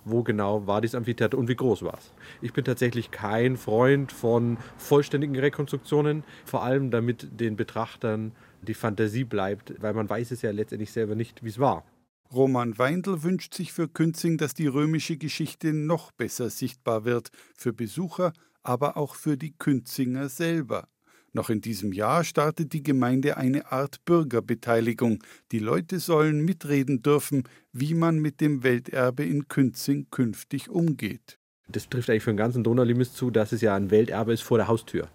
wo 0.05 0.23
genau 0.23 0.65
war 0.67 0.81
dieses 0.81 0.95
Amphitheater 0.95 1.37
und 1.37 1.47
wie 1.47 1.55
groß 1.55 1.83
war 1.83 1.97
es. 1.97 2.13
Ich 2.41 2.53
bin 2.53 2.65
tatsächlich 2.65 3.11
kein 3.11 3.57
Freund 3.57 4.11
von 4.11 4.57
vollständigen 4.77 5.37
Rekonstruktionen, 5.37 6.23
vor 6.45 6.63
allem 6.63 6.91
damit 6.91 7.39
den 7.39 7.55
Betrachtern 7.55 8.31
die 8.61 8.73
Fantasie 8.73 9.23
bleibt, 9.23 9.73
weil 9.81 9.93
man 9.93 10.09
weiß 10.09 10.31
es 10.31 10.41
ja 10.41 10.51
letztendlich 10.51 10.91
selber 10.91 11.15
nicht, 11.15 11.43
wie 11.43 11.49
es 11.49 11.59
war. 11.59 11.83
Roman 12.33 12.77
Weindl 12.77 13.23
wünscht 13.23 13.53
sich 13.53 13.73
für 13.73 13.89
Künzing, 13.89 14.37
dass 14.37 14.53
die 14.53 14.67
römische 14.67 15.17
Geschichte 15.17 15.73
noch 15.73 16.11
besser 16.11 16.49
sichtbar 16.49 17.03
wird, 17.03 17.29
für 17.57 17.73
Besucher, 17.73 18.31
aber 18.63 18.95
auch 18.95 19.15
für 19.15 19.37
die 19.37 19.51
Künzinger 19.51 20.29
selber. 20.29 20.87
Noch 21.33 21.49
in 21.49 21.61
diesem 21.61 21.93
Jahr 21.93 22.25
startet 22.25 22.73
die 22.73 22.83
Gemeinde 22.83 23.37
eine 23.37 23.71
Art 23.71 24.03
Bürgerbeteiligung. 24.03 25.23
Die 25.53 25.59
Leute 25.59 25.99
sollen 25.99 26.43
mitreden 26.43 27.01
dürfen, 27.01 27.43
wie 27.71 27.93
man 27.93 28.19
mit 28.19 28.41
dem 28.41 28.63
Welterbe 28.63 29.23
in 29.23 29.47
Künzing 29.47 30.07
künftig 30.11 30.69
umgeht. 30.69 31.37
Das 31.69 31.87
trifft 31.87 32.09
eigentlich 32.09 32.23
für 32.23 32.31
den 32.31 32.37
ganzen 32.37 32.65
Donaulimes 32.65 33.13
zu, 33.13 33.31
dass 33.31 33.53
es 33.53 33.61
ja 33.61 33.75
ein 33.75 33.91
Welterbe 33.91 34.33
ist 34.33 34.41
vor 34.41 34.57
der 34.57 34.67
Haustür. 34.67 35.07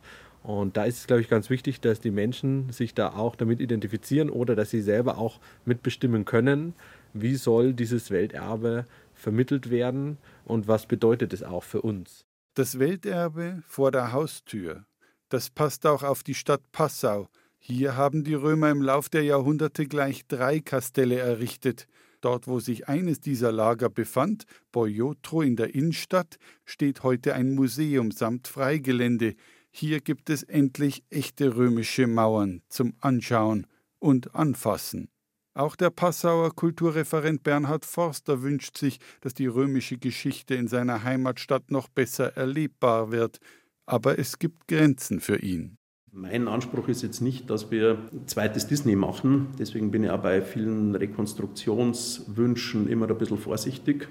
Und 0.43 0.77
da 0.77 0.85
ist 0.85 0.99
es, 1.01 1.07
glaube 1.07 1.21
ich, 1.21 1.29
ganz 1.29 1.51
wichtig, 1.51 1.81
dass 1.81 2.01
die 2.01 2.13
Menschen 2.13 2.71
sich 2.73 2.95
da 2.95 3.11
auch 3.11 3.37
damit 3.37 3.61
identifizieren 3.61 4.31
oder 4.31 4.55
dass 4.55 4.71
sie 4.71 4.81
selber 4.81 5.19
auch 5.19 5.41
mitbestimmen 5.65 6.25
können, 6.25 6.73
wie 7.13 7.35
soll 7.35 7.75
dieses 7.75 8.11
Welterbe 8.11 8.87
vermittelt 9.13 9.71
werden 9.71 10.19
und 10.45 10.69
was 10.69 10.87
bedeutet 10.87 11.33
es 11.33 11.43
auch 11.43 11.65
für 11.65 11.83
uns. 11.83 12.25
Das 12.55 12.79
Welterbe 12.79 13.63
vor 13.67 13.91
der 13.91 14.13
Haustür. 14.13 14.85
Das 15.29 15.51
passt 15.51 15.87
auch 15.87 16.05
auf 16.05 16.23
die 16.23 16.35
Stadt 16.35 16.63
Passau. 16.71 17.29
Hier 17.59 17.97
haben 17.97 18.23
die 18.23 18.35
Römer 18.35 18.71
im 18.71 18.81
Lauf 18.81 19.09
der 19.09 19.25
Jahrhunderte 19.25 19.87
gleich 19.87 20.25
drei 20.29 20.61
Kastelle 20.61 21.19
errichtet. 21.19 21.89
Dort, 22.21 22.47
wo 22.47 22.61
sich 22.61 22.89
eines 22.89 23.21
dieser 23.21 23.51
Lager 23.51 23.91
befand, 23.91 24.45
Boiotro 24.71 25.43
in 25.43 25.57
der 25.57 25.75
Innenstadt, 25.75 26.37
steht 26.65 27.03
heute 27.03 27.35
ein 27.35 27.57
Museum 27.57 28.13
samt 28.13 28.47
Freigelände. 28.47 29.35
Hier 29.71 30.01
gibt 30.01 30.31
es 30.31 30.45
endlich 30.45 31.03
echte 31.11 31.57
römische 31.57 32.07
Mauern 32.07 32.63
zum 32.69 32.95
Anschauen 33.01 33.67
und 33.99 34.35
Anfassen. 34.35 35.09
Auch 35.55 35.75
der 35.75 35.91
Passauer 35.91 36.55
Kulturreferent 36.55 37.43
Bernhard 37.43 37.85
Forster 37.85 38.43
wünscht 38.43 38.79
sich, 38.79 38.99
dass 39.23 39.35
die 39.35 39.47
römische 39.47 39.99
Geschichte 39.99 40.55
in 40.55 40.69
seiner 40.69 41.03
Heimatstadt 41.03 41.71
noch 41.71 41.89
besser 41.89 42.37
erlebbar 42.37 43.11
wird 43.11 43.41
aber 43.87 44.19
es 44.19 44.39
gibt 44.39 44.69
Grenzen 44.69 45.21
für 45.21 45.39
ihn. 45.39 45.79
Mein 46.13 46.49
Anspruch 46.49 46.89
ist 46.89 47.03
jetzt 47.03 47.21
nicht, 47.21 47.51
dass 47.51 47.71
wir 47.71 47.99
ein 48.13 48.27
zweites 48.27 48.67
Disney 48.67 48.97
machen. 48.97 49.49
Deswegen 49.59 49.91
bin 49.91 50.05
ich 50.05 50.11
auch 50.11 50.23
bei 50.23 50.41
vielen 50.41 50.95
Rekonstruktionswünschen 50.95 52.89
immer 52.89 53.09
ein 53.09 53.19
bisschen 53.19 53.37
vorsichtig. 53.37 54.09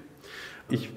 Ich 0.70 0.90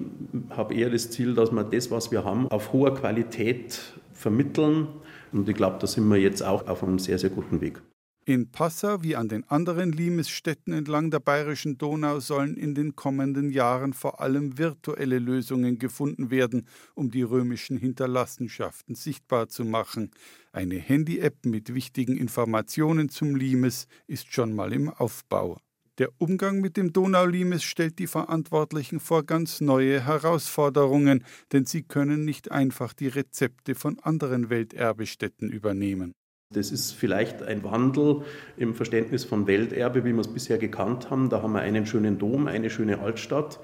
habe 0.52 0.76
eher 0.76 0.90
das 0.90 1.10
Ziel, 1.10 1.34
dass 1.34 1.52
wir 1.52 1.64
das, 1.64 1.90
was 1.90 2.12
wir 2.12 2.24
haben, 2.24 2.48
auf 2.50 2.74
hoher 2.74 2.94
Qualität 2.94 3.80
vermitteln. 4.14 4.88
Und 5.32 5.50
ich 5.50 5.56
glaube, 5.56 5.78
da 5.80 5.88
sind 5.88 6.08
wir 6.08 6.18
jetzt 6.18 6.44
auch 6.44 6.68
auf 6.68 6.84
einem 6.84 7.00
sehr, 7.00 7.18
sehr 7.18 7.30
guten 7.30 7.60
Weg. 7.62 7.82
In 8.30 8.52
Passau 8.52 9.02
wie 9.02 9.16
an 9.16 9.28
den 9.28 9.44
anderen 9.50 9.92
Limesstädten 9.92 10.72
entlang 10.72 11.10
der 11.10 11.20
bayerischen 11.20 11.80
Donau 11.80 12.20
sollen 12.20 12.58
in 12.58 12.76
den 12.76 12.96
kommenden 12.96 13.50
Jahren 13.50 13.92
vor 13.92 14.22
allem 14.22 14.60
virtuelle 14.60 15.18
Lösungen 15.18 15.80
gefunden 15.80 16.30
werden, 16.30 16.68
um 16.94 17.10
die 17.10 17.24
römischen 17.24 17.76
Hinterlassenschaften 17.76 18.94
sichtbar 18.94 19.48
zu 19.48 19.66
machen. 19.66 20.12
Eine 20.52 20.76
Handy-App 20.76 21.44
mit 21.44 21.74
wichtigen 21.74 22.18
Informationen 22.18 23.10
zum 23.10 23.36
Limes 23.36 23.88
ist 24.06 24.32
schon 24.32 24.54
mal 24.54 24.74
im 24.74 24.90
Aufbau. 24.90 25.58
Der 25.98 26.10
Umgang 26.20 26.62
mit 26.62 26.78
dem 26.78 26.94
Donaulimes 26.94 27.64
stellt 27.64 27.98
die 27.98 28.06
Verantwortlichen 28.06 29.00
vor 29.00 29.24
ganz 29.24 29.60
neue 29.60 30.06
Herausforderungen, 30.06 31.26
denn 31.52 31.66
sie 31.66 31.82
können 31.82 32.26
nicht 32.26 32.52
einfach 32.52 32.94
die 32.94 33.08
Rezepte 33.08 33.74
von 33.74 33.98
anderen 33.98 34.52
Welterbestätten 34.52 35.50
übernehmen. 35.50 36.14
Das 36.52 36.72
ist 36.72 36.94
vielleicht 36.94 37.44
ein 37.44 37.64
Wandel 37.64 38.24
im 38.58 38.74
Verständnis 38.74 39.24
von 39.24 39.46
Welterbe, 39.46 40.04
wie 40.04 40.14
wir 40.14 40.20
es 40.20 40.34
bisher 40.34 40.58
gekannt 40.58 41.12
haben. 41.12 41.30
Da 41.30 41.44
haben 41.44 41.52
wir 41.54 41.60
einen 41.60 41.86
schönen 41.86 42.18
Dom, 42.18 42.48
eine 42.48 42.72
schöne 42.72 43.02
Altstadt. 43.02 43.60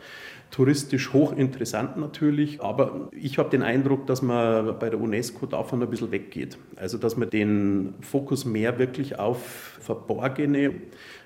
Touristisch 0.51 1.11
hochinteressant 1.11 1.97
natürlich, 1.97 2.61
aber 2.61 3.09
ich 3.11 3.39
habe 3.39 3.49
den 3.49 3.63
Eindruck, 3.63 4.05
dass 4.05 4.21
man 4.21 4.77
bei 4.77 4.91
der 4.91 5.01
UNESCO 5.01 5.47
davon 5.47 5.81
ein 5.81 5.89
bisschen 5.89 6.11
weggeht. 6.11 6.59
Also, 6.75 6.99
dass 6.99 7.17
man 7.17 7.31
den 7.31 7.95
Fokus 8.01 8.45
mehr 8.45 8.77
wirklich 8.77 9.17
auf 9.17 9.79
verborgene 9.81 10.75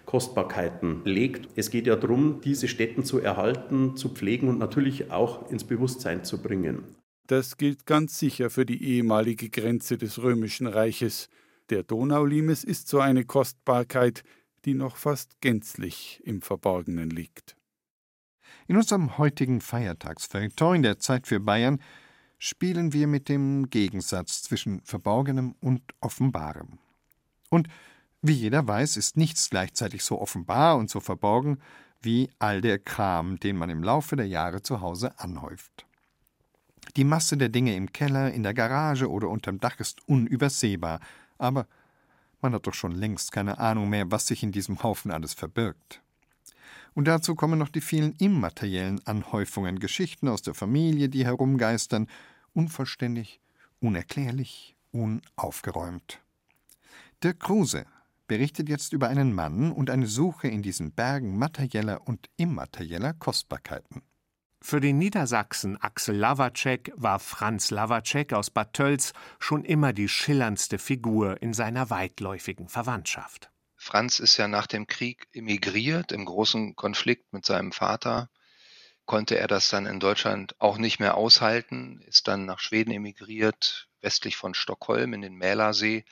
Kostbarkeiten 0.05 1.01
legt. 1.03 1.49
Es 1.57 1.71
geht 1.71 1.87
ja 1.87 1.97
darum, 1.97 2.39
diese 2.41 2.69
Städten 2.69 3.03
zu 3.03 3.19
erhalten, 3.19 3.97
zu 3.97 4.07
pflegen 4.07 4.47
und 4.47 4.59
natürlich 4.59 5.11
auch 5.11 5.51
ins 5.51 5.65
Bewusstsein 5.65 6.23
zu 6.23 6.41
bringen. 6.41 6.85
Das 7.27 7.57
gilt 7.57 7.85
ganz 7.85 8.17
sicher 8.17 8.49
für 8.49 8.65
die 8.65 8.81
ehemalige 8.81 9.49
Grenze 9.49 9.97
des 9.97 10.23
Römischen 10.23 10.65
Reiches. 10.65 11.29
Der 11.69 11.83
Donaulimes 11.83 12.63
ist 12.63 12.87
so 12.87 12.99
eine 12.99 13.25
Kostbarkeit, 13.25 14.23
die 14.65 14.73
noch 14.73 14.97
fast 14.97 15.39
gänzlich 15.41 16.21
im 16.25 16.41
Verborgenen 16.41 17.09
liegt. 17.09 17.55
In 18.67 18.75
unserem 18.75 19.17
heutigen 19.17 19.61
Feiertagsfeuilleton 19.61 20.77
in 20.77 20.83
der 20.83 20.99
Zeit 20.99 21.27
für 21.27 21.39
Bayern 21.39 21.79
spielen 22.39 22.93
wir 22.93 23.07
mit 23.07 23.29
dem 23.29 23.69
Gegensatz 23.69 24.41
zwischen 24.41 24.81
Verborgenem 24.81 25.55
und 25.59 25.81
Offenbarem. 25.99 26.79
Und 27.49 27.67
wie 28.21 28.33
jeder 28.33 28.67
weiß, 28.67 28.97
ist 28.97 29.17
nichts 29.17 29.49
gleichzeitig 29.49 30.03
so 30.03 30.19
offenbar 30.19 30.77
und 30.77 30.89
so 30.89 30.99
verborgen 30.99 31.59
wie 32.01 32.29
all 32.39 32.61
der 32.61 32.79
Kram, 32.79 33.39
den 33.39 33.57
man 33.57 33.69
im 33.69 33.83
Laufe 33.83 34.15
der 34.15 34.27
Jahre 34.27 34.61
zu 34.61 34.81
Hause 34.81 35.19
anhäuft. 35.19 35.85
Die 36.95 37.03
Masse 37.03 37.37
der 37.37 37.49
Dinge 37.49 37.75
im 37.75 37.91
Keller, 37.91 38.31
in 38.31 38.43
der 38.43 38.53
Garage 38.53 39.09
oder 39.09 39.29
unterm 39.29 39.59
Dach 39.59 39.79
ist 39.79 40.07
unübersehbar, 40.07 40.99
aber 41.39 41.67
man 42.41 42.53
hat 42.53 42.67
doch 42.67 42.73
schon 42.73 42.91
längst 42.91 43.31
keine 43.31 43.57
Ahnung 43.57 43.89
mehr, 43.89 44.11
was 44.11 44.27
sich 44.27 44.43
in 44.43 44.51
diesem 44.51 44.83
Haufen 44.83 45.11
alles 45.11 45.33
verbirgt. 45.33 46.01
Und 46.93 47.07
dazu 47.07 47.35
kommen 47.35 47.59
noch 47.59 47.69
die 47.69 47.81
vielen 47.81 48.13
immateriellen 48.13 49.05
Anhäufungen, 49.05 49.79
Geschichten 49.79 50.27
aus 50.27 50.41
der 50.41 50.53
Familie, 50.53 51.09
die 51.09 51.25
herumgeistern, 51.25 52.07
unvollständig, 52.53 53.39
unerklärlich, 53.79 54.75
unaufgeräumt. 54.91 56.19
Dirk 57.23 57.39
Kruse 57.39 57.85
berichtet 58.27 58.69
jetzt 58.69 58.93
über 58.93 59.09
einen 59.09 59.33
Mann 59.33 59.71
und 59.71 59.89
eine 59.89 60.07
Suche 60.07 60.47
in 60.47 60.61
diesen 60.61 60.91
Bergen 60.91 61.37
materieller 61.37 62.07
und 62.07 62.29
immaterieller 62.37 63.13
Kostbarkeiten. 63.13 64.01
Für 64.61 64.81
den 64.81 64.97
Niedersachsen 64.97 65.77
Axel 65.81 66.15
Lavacek 66.15 66.91
war 66.95 67.19
Franz 67.19 67.71
Lavacek 67.71 68.33
aus 68.33 68.49
Bad 68.49 68.73
Tölz 68.73 69.13
schon 69.39 69.63
immer 69.63 69.93
die 69.93 70.09
schillerndste 70.09 70.77
Figur 70.77 71.41
in 71.41 71.53
seiner 71.53 71.89
weitläufigen 71.89 72.67
Verwandtschaft. 72.67 73.49
Franz 73.77 74.19
ist 74.19 74.35
ja 74.35 74.49
nach 74.49 74.67
dem 74.67 74.85
Krieg 74.85 75.29
emigriert, 75.31 76.11
im 76.11 76.25
großen 76.25 76.75
Konflikt 76.75 77.31
mit 77.31 77.45
seinem 77.45 77.71
Vater. 77.71 78.29
Konnte 79.05 79.39
er 79.39 79.47
das 79.47 79.69
dann 79.69 79.85
in 79.85 80.01
Deutschland 80.01 80.53
auch 80.59 80.77
nicht 80.77 80.99
mehr 80.99 81.15
aushalten, 81.15 82.01
ist 82.05 82.27
dann 82.27 82.45
nach 82.45 82.59
Schweden 82.59 82.91
emigriert, 82.91 83.87
westlich 84.01 84.35
von 84.35 84.53
Stockholm 84.53 85.13
in 85.13 85.21
den 85.21 85.35
Mälersee. 85.35 86.03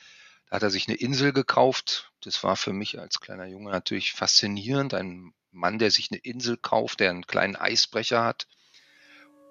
Da 0.48 0.56
hat 0.56 0.62
er 0.62 0.70
sich 0.70 0.88
eine 0.88 0.96
Insel 0.96 1.34
gekauft. 1.34 2.12
Das 2.22 2.42
war 2.42 2.56
für 2.56 2.72
mich 2.72 2.98
als 2.98 3.20
kleiner 3.20 3.46
Junge 3.46 3.70
natürlich 3.70 4.14
faszinierend. 4.14 4.94
Ein 4.94 5.34
Mann, 5.58 5.78
der 5.78 5.90
sich 5.90 6.10
eine 6.10 6.20
Insel 6.20 6.56
kauft, 6.56 7.00
der 7.00 7.10
einen 7.10 7.26
kleinen 7.26 7.56
Eisbrecher 7.56 8.24
hat. 8.24 8.46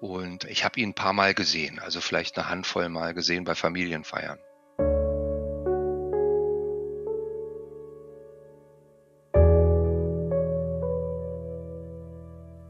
Und 0.00 0.44
ich 0.44 0.64
habe 0.64 0.80
ihn 0.80 0.90
ein 0.90 0.94
paar 0.94 1.12
Mal 1.12 1.34
gesehen, 1.34 1.78
also 1.78 2.00
vielleicht 2.00 2.38
eine 2.38 2.48
Handvoll 2.48 2.88
Mal 2.88 3.14
gesehen 3.14 3.44
bei 3.44 3.54
Familienfeiern. 3.54 4.38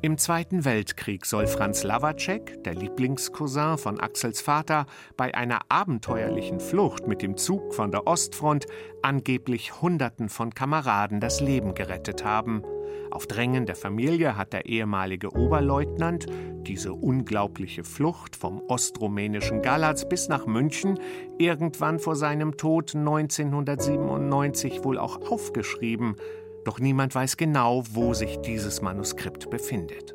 Im 0.00 0.16
Zweiten 0.16 0.64
Weltkrieg 0.64 1.26
soll 1.26 1.48
Franz 1.48 1.82
Lawacek, 1.82 2.62
der 2.62 2.74
Lieblingscousin 2.74 3.78
von 3.78 3.98
Axels 3.98 4.40
Vater, 4.40 4.86
bei 5.16 5.34
einer 5.34 5.58
abenteuerlichen 5.68 6.60
Flucht 6.60 7.08
mit 7.08 7.20
dem 7.20 7.36
Zug 7.36 7.74
von 7.74 7.90
der 7.90 8.06
Ostfront 8.06 8.66
angeblich 9.02 9.82
Hunderten 9.82 10.28
von 10.28 10.54
Kameraden 10.54 11.20
das 11.20 11.40
Leben 11.40 11.74
gerettet 11.74 12.24
haben. 12.24 12.62
Auf 13.10 13.26
Drängen 13.26 13.66
der 13.66 13.76
Familie 13.76 14.36
hat 14.36 14.52
der 14.52 14.66
ehemalige 14.66 15.30
Oberleutnant 15.30 16.26
diese 16.66 16.92
unglaubliche 16.92 17.84
Flucht 17.84 18.36
vom 18.36 18.62
ostrumänischen 18.68 19.62
Galatz 19.62 20.08
bis 20.08 20.28
nach 20.28 20.46
München 20.46 20.98
irgendwann 21.38 21.98
vor 21.98 22.16
seinem 22.16 22.56
Tod 22.56 22.94
1997 22.94 24.84
wohl 24.84 24.98
auch 24.98 25.30
aufgeschrieben– 25.30 26.16
doch 26.68 26.80
niemand 26.80 27.14
weiß 27.14 27.38
genau, 27.38 27.82
wo 27.92 28.12
sich 28.12 28.36
dieses 28.42 28.82
Manuskript 28.82 29.48
befindet. 29.48 30.14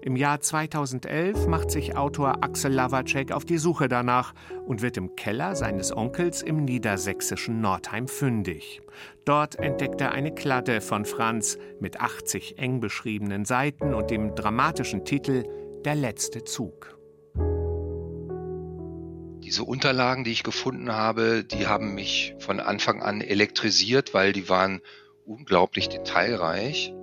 Im 0.00 0.16
Jahr 0.16 0.40
2011 0.40 1.46
macht 1.46 1.70
sich 1.70 1.96
Autor 1.96 2.42
Axel 2.42 2.72
Lavacek 2.72 3.32
auf 3.32 3.44
die 3.44 3.58
Suche 3.58 3.88
danach 3.88 4.34
und 4.66 4.82
wird 4.82 4.96
im 4.96 5.16
Keller 5.16 5.56
seines 5.56 5.96
Onkels 5.96 6.42
im 6.42 6.64
niedersächsischen 6.64 7.60
Nordheim 7.60 8.08
fündig. 8.08 8.80
Dort 9.24 9.56
entdeckt 9.56 10.00
er 10.00 10.12
eine 10.12 10.34
Kladde 10.34 10.80
von 10.80 11.04
Franz 11.04 11.58
mit 11.80 12.00
80 12.00 12.58
eng 12.58 12.80
beschriebenen 12.80 13.44
Seiten 13.44 13.94
und 13.94 14.10
dem 14.10 14.34
dramatischen 14.34 15.04
Titel 15.04 15.44
Der 15.84 15.94
letzte 15.94 16.44
Zug. 16.44 16.98
Diese 19.52 19.64
Unterlagen, 19.64 20.24
die 20.24 20.32
ich 20.32 20.44
gefunden 20.44 20.92
habe, 20.92 21.44
die 21.44 21.66
haben 21.66 21.94
mich 21.94 22.34
von 22.38 22.58
Anfang 22.58 23.02
an 23.02 23.20
elektrisiert, 23.20 24.14
weil 24.14 24.32
die 24.32 24.48
waren 24.48 24.80
unglaublich 25.26 25.88
detailreich. 25.88 26.94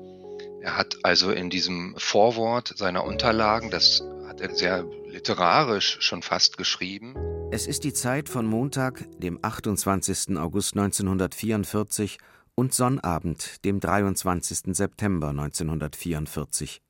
Er 0.62 0.76
hat 0.76 0.98
also 1.04 1.32
in 1.32 1.50
diesem 1.50 1.96
Vorwort 1.98 2.74
seiner 2.78 3.06
Unterlagen, 3.06 3.70
das 3.70 4.04
hat 4.28 4.42
er 4.42 4.54
sehr 4.56 4.84
literarisch 5.08 5.98
schon 6.02 6.22
fast 6.22 6.58
geschrieben. 6.58 7.16
Es 7.52 7.66
ist 7.66 7.84
die 7.84 7.94
Zeit 7.94 8.30
von 8.30 8.46
Montag, 8.46 9.06
dem 9.20 9.40
28. 9.42 10.38
August 10.38 10.78
1944 10.78 12.18
und 12.56 12.74
Sonnabend, 12.74 13.64
dem 13.64 13.80
23. 13.80 14.76
September 14.76 15.30
1944. 15.30 16.82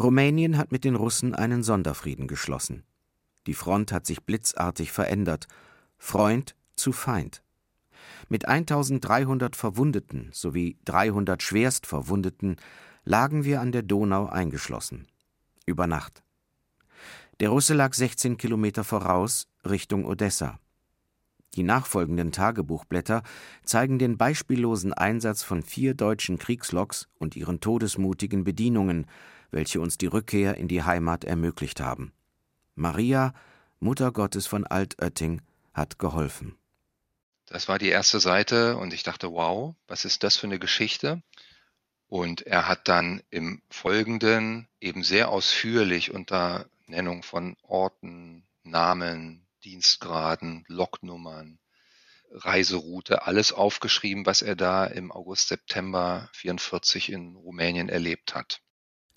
Rumänien 0.00 0.58
hat 0.58 0.70
mit 0.70 0.84
den 0.84 0.96
Russen 0.96 1.34
einen 1.34 1.62
Sonderfrieden 1.62 2.28
geschlossen. 2.28 2.84
Die 3.46 3.54
Front 3.54 3.92
hat 3.92 4.06
sich 4.06 4.22
blitzartig 4.22 4.92
verändert. 4.92 5.46
Freund 5.98 6.54
zu 6.76 6.92
Feind. 6.92 7.43
Mit 8.28 8.46
1300 8.46 9.56
Verwundeten 9.56 10.28
sowie 10.32 10.78
300 10.84 11.42
Schwerstverwundeten 11.42 12.56
lagen 13.04 13.44
wir 13.44 13.60
an 13.60 13.72
der 13.72 13.82
Donau 13.82 14.26
eingeschlossen. 14.26 15.06
Über 15.66 15.86
Nacht. 15.86 16.22
Der 17.40 17.48
Russe 17.48 17.74
lag 17.74 17.94
16 17.94 18.36
Kilometer 18.36 18.84
voraus, 18.84 19.48
Richtung 19.64 20.04
Odessa. 20.04 20.58
Die 21.54 21.62
nachfolgenden 21.62 22.32
Tagebuchblätter 22.32 23.22
zeigen 23.64 23.98
den 23.98 24.16
beispiellosen 24.18 24.92
Einsatz 24.92 25.42
von 25.42 25.62
vier 25.62 25.94
deutschen 25.94 26.38
Kriegsloks 26.38 27.08
und 27.18 27.36
ihren 27.36 27.60
todesmutigen 27.60 28.44
Bedienungen, 28.44 29.06
welche 29.50 29.80
uns 29.80 29.96
die 29.96 30.06
Rückkehr 30.06 30.56
in 30.56 30.68
die 30.68 30.82
Heimat 30.82 31.24
ermöglicht 31.24 31.80
haben. 31.80 32.12
Maria, 32.74 33.34
Mutter 33.78 34.10
Gottes 34.10 34.46
von 34.46 34.66
Altötting, 34.66 35.42
hat 35.72 35.98
geholfen. 35.98 36.56
Das 37.54 37.68
war 37.68 37.78
die 37.78 37.88
erste 37.88 38.18
Seite 38.18 38.76
und 38.78 38.92
ich 38.92 39.04
dachte, 39.04 39.30
wow, 39.30 39.76
was 39.86 40.04
ist 40.04 40.24
das 40.24 40.36
für 40.36 40.48
eine 40.48 40.58
Geschichte? 40.58 41.22
Und 42.08 42.44
er 42.44 42.66
hat 42.66 42.88
dann 42.88 43.22
im 43.30 43.62
Folgenden 43.70 44.66
eben 44.80 45.04
sehr 45.04 45.28
ausführlich 45.28 46.12
unter 46.12 46.66
Nennung 46.88 47.22
von 47.22 47.56
Orten, 47.62 48.42
Namen, 48.64 49.46
Dienstgraden, 49.62 50.64
Loknummern, 50.66 51.60
Reiseroute, 52.32 53.24
alles 53.24 53.52
aufgeschrieben, 53.52 54.26
was 54.26 54.42
er 54.42 54.56
da 54.56 54.84
im 54.84 55.12
August, 55.12 55.46
September 55.46 56.28
44 56.32 57.12
in 57.12 57.36
Rumänien 57.36 57.88
erlebt 57.88 58.34
hat. 58.34 58.62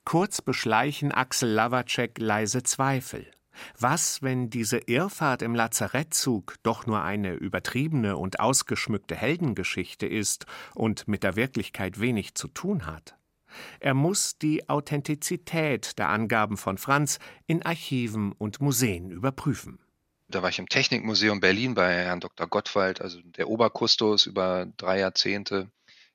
Kurz 0.06 0.44
beschleichen 0.44 1.12
Axel 1.12 1.50
Lavacek 1.50 2.20
leise 2.20 2.62
Zweifel. 2.62 3.32
Was, 3.80 4.22
wenn 4.22 4.50
diese 4.50 4.78
Irrfahrt 4.78 5.42
im 5.42 5.56
Lazarettzug 5.56 6.56
doch 6.64 6.86
nur 6.86 7.02
eine 7.02 7.34
übertriebene 7.34 8.18
und 8.18 8.40
ausgeschmückte 8.40 9.16
Heldengeschichte 9.16 10.06
ist 10.06 10.46
und 10.76 11.08
mit 11.08 11.24
der 11.24 11.36
Wirklichkeit 11.36 12.00
wenig 12.00 12.36
zu 12.36 12.48
tun 12.48 12.86
hat? 12.86 13.18
Er 13.80 13.94
muss 13.94 14.38
die 14.38 14.70
Authentizität 14.70 15.98
der 15.98 16.10
Angaben 16.10 16.58
von 16.58 16.78
Franz 16.78 17.20
in 17.46 17.64
Archiven 17.64 18.32
und 18.34 18.62
Museen 18.62 19.10
überprüfen. 19.12 19.80
Da 20.30 20.42
war 20.42 20.50
ich 20.50 20.60
im 20.60 20.68
Technikmuseum 20.68 21.40
Berlin 21.40 21.74
bei 21.74 21.94
Herrn 21.94 22.20
Dr. 22.20 22.48
Gottwald, 22.48 23.02
also 23.02 23.22
der 23.22 23.48
Oberkustos 23.48 24.26
über 24.26 24.68
drei 24.76 25.00
Jahrzehnte 25.00 25.70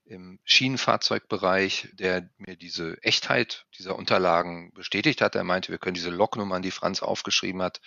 im 0.05 0.39
Schienenfahrzeugbereich, 0.45 1.89
der 1.93 2.29
mir 2.37 2.57
diese 2.57 3.03
Echtheit 3.03 3.67
dieser 3.79 3.97
Unterlagen 3.97 4.73
bestätigt 4.75 5.21
hat. 5.21 5.35
Er 5.35 5.45
meinte, 5.45 5.71
wir 5.71 5.79
können 5.79 5.95
diese 5.95 6.11
Loknummern, 6.11 6.63
die 6.63 6.71
Franz 6.71 7.03
aufgeschrieben 7.03 7.63
hat, 7.63 7.81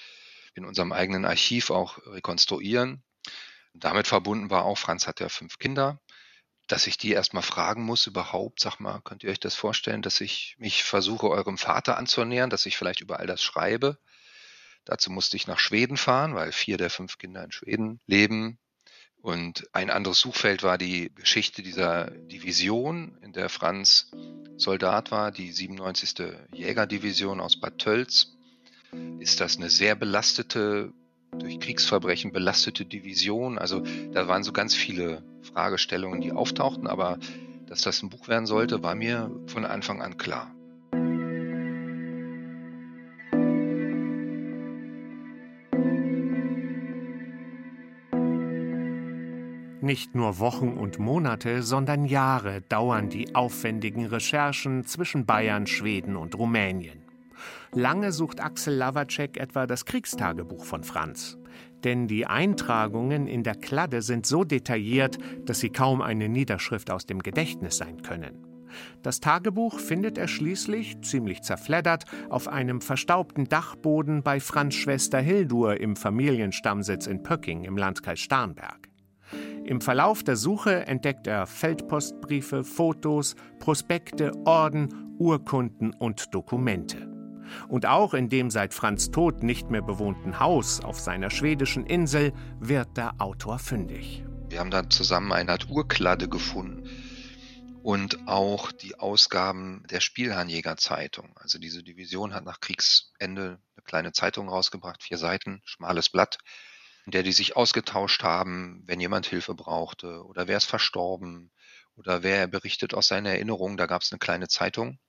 in 0.53 0.65
unserem 0.65 0.91
eigenen 0.91 1.25
Archiv 1.25 1.69
auch 1.69 1.97
rekonstruieren. 2.05 3.03
Damit 3.73 4.07
verbunden 4.07 4.49
war 4.49 4.63
auch, 4.63 4.77
Franz 4.77 5.07
hat 5.07 5.19
ja 5.19 5.27
fünf 5.27 5.59
Kinder, 5.59 5.99
dass 6.67 6.87
ich 6.87 6.97
die 6.97 7.11
erstmal 7.11 7.43
fragen 7.43 7.83
muss 7.83 8.07
überhaupt, 8.07 8.59
sag 8.59 8.79
mal, 8.79 9.01
könnt 9.01 9.23
ihr 9.23 9.29
euch 9.29 9.39
das 9.39 9.55
vorstellen, 9.55 10.01
dass 10.01 10.21
ich 10.21 10.55
mich 10.57 10.83
versuche, 10.83 11.29
eurem 11.29 11.57
Vater 11.57 11.97
anzunähern, 11.97 12.49
dass 12.49 12.65
ich 12.65 12.77
vielleicht 12.77 13.01
über 13.01 13.19
all 13.19 13.27
das 13.27 13.43
schreibe? 13.43 13.99
Dazu 14.85 15.11
musste 15.11 15.35
ich 15.35 15.47
nach 15.47 15.59
Schweden 15.59 15.97
fahren, 15.97 16.35
weil 16.35 16.51
vier 16.51 16.77
der 16.77 16.89
fünf 16.89 17.17
Kinder 17.17 17.43
in 17.43 17.51
Schweden 17.51 17.99
leben. 18.05 18.59
Und 19.25 19.67
ein 19.73 19.89
anderes 19.89 20.19
Suchfeld 20.19 20.61
war 20.61 20.77
die 20.77 21.11
Geschichte 21.15 21.63
dieser 21.63 22.11
Division, 22.11 23.17
in 23.23 23.33
der 23.33 23.49
Franz 23.49 24.11
Soldat 24.55 25.09
war, 25.09 25.31
die 25.31 25.51
97. 25.51 26.13
Jägerdivision 26.53 27.39
aus 27.39 27.59
Bad 27.59 27.79
Tölz. 27.79 28.35
Ist 29.17 29.41
das 29.41 29.57
eine 29.57 29.71
sehr 29.71 29.95
belastete, 29.95 30.93
durch 31.31 31.59
Kriegsverbrechen 31.59 32.33
belastete 32.33 32.85
Division? 32.85 33.57
Also 33.57 33.81
da 34.11 34.27
waren 34.27 34.43
so 34.43 34.51
ganz 34.51 34.75
viele 34.75 35.23
Fragestellungen, 35.41 36.21
die 36.21 36.31
auftauchten, 36.31 36.85
aber 36.85 37.17
dass 37.65 37.81
das 37.81 38.03
ein 38.03 38.11
Buch 38.11 38.27
werden 38.27 38.45
sollte, 38.45 38.83
war 38.83 38.93
mir 38.93 39.31
von 39.47 39.65
Anfang 39.65 40.03
an 40.03 40.17
klar. 40.17 40.53
Nicht 49.85 50.15
nur 50.15 50.39
Wochen 50.39 50.69
und 50.69 50.97
Monate, 50.97 51.61
sondern 51.61 52.05
Jahre 52.05 52.61
dauern 52.61 53.07
die 53.09 53.35
aufwendigen 53.35 54.07
Recherchen 54.07 54.83
zwischen 54.83 55.27
Bayern, 55.27 55.67
Schweden 55.67 56.15
und 56.15 56.33
Rumänien. 56.33 57.03
Lange 57.71 58.11
sucht 58.11 58.41
Axel 58.41 58.73
Lavacek 58.73 59.37
etwa 59.37 59.67
das 59.67 59.85
Kriegstagebuch 59.85 60.65
von 60.65 60.83
Franz. 60.83 61.37
Denn 61.83 62.07
die 62.07 62.25
Eintragungen 62.25 63.27
in 63.27 63.43
der 63.43 63.53
Kladde 63.53 64.01
sind 64.01 64.25
so 64.25 64.43
detailliert, 64.43 65.19
dass 65.45 65.59
sie 65.59 65.69
kaum 65.69 66.01
eine 66.01 66.29
Niederschrift 66.29 66.89
aus 66.89 67.05
dem 67.05 67.21
Gedächtnis 67.21 67.77
sein 67.77 68.01
können. 68.01 68.43
Das 69.03 69.19
Tagebuch 69.19 69.79
findet 69.79 70.17
er 70.17 70.27
schließlich, 70.27 70.99
ziemlich 71.01 71.43
zerfleddert, 71.43 72.05
auf 72.31 72.47
einem 72.47 72.81
verstaubten 72.81 73.45
Dachboden 73.45 74.23
bei 74.23 74.39
Franz 74.39 74.73
Schwester 74.73 75.19
Hildur 75.19 75.79
im 75.79 75.95
Familienstammsitz 75.95 77.05
in 77.05 77.21
Pöcking 77.21 77.65
im 77.65 77.77
Landkreis 77.77 78.19
Starnberg. 78.19 78.94
Im 79.65 79.81
Verlauf 79.81 80.23
der 80.23 80.35
Suche 80.35 80.85
entdeckt 80.85 81.25
er 81.25 81.47
Feldpostbriefe, 81.47 82.63
Fotos, 82.63 83.35
Prospekte, 83.57 84.31
Orden, 84.45 85.15
Urkunden 85.17 85.91
und 85.91 86.35
Dokumente. 86.35 87.11
Und 87.67 87.87
auch 87.87 88.13
in 88.13 88.29
dem 88.29 88.51
seit 88.51 88.75
Franz 88.75 89.09
Tod 89.09 89.41
nicht 89.41 89.71
mehr 89.71 89.81
bewohnten 89.81 90.39
Haus 90.39 90.81
auf 90.81 90.99
seiner 90.99 91.31
schwedischen 91.31 91.83
Insel 91.83 92.31
wird 92.59 92.95
der 92.95 93.19
Autor 93.19 93.57
fündig. 93.57 94.23
Wir 94.49 94.59
haben 94.59 94.69
da 94.69 94.87
zusammen 94.87 95.31
eine 95.31 95.53
Art 95.53 95.67
Urkladde 95.67 96.29
gefunden 96.29 96.87
und 97.81 98.27
auch 98.27 98.71
die 98.71 98.99
Ausgaben 98.99 99.83
der 99.89 99.99
Spielhahnjäger 99.99 100.77
Zeitung. 100.77 101.31
Also 101.37 101.57
diese 101.57 101.81
Division 101.81 102.35
hat 102.35 102.45
nach 102.45 102.59
Kriegsende 102.59 103.59
eine 103.75 103.83
kleine 103.83 104.11
Zeitung 104.11 104.47
rausgebracht, 104.47 105.01
vier 105.01 105.17
Seiten, 105.17 105.63
schmales 105.65 106.09
Blatt 106.09 106.37
in 107.05 107.11
der 107.11 107.23
die 107.23 107.31
sich 107.31 107.55
ausgetauscht 107.55 108.23
haben, 108.23 108.83
wenn 108.85 108.99
jemand 108.99 109.27
Hilfe 109.27 109.53
brauchte 109.53 110.25
oder 110.25 110.47
wer 110.47 110.57
ist 110.57 110.65
verstorben 110.65 111.51
oder 111.95 112.23
wer 112.23 112.47
berichtet 112.47 112.93
aus 112.93 113.07
seiner 113.07 113.31
Erinnerung. 113.31 113.77
Da 113.77 113.85
gab 113.85 114.01
es 114.01 114.11
eine 114.11 114.19
kleine 114.19 114.47
Zeitung 114.47 114.99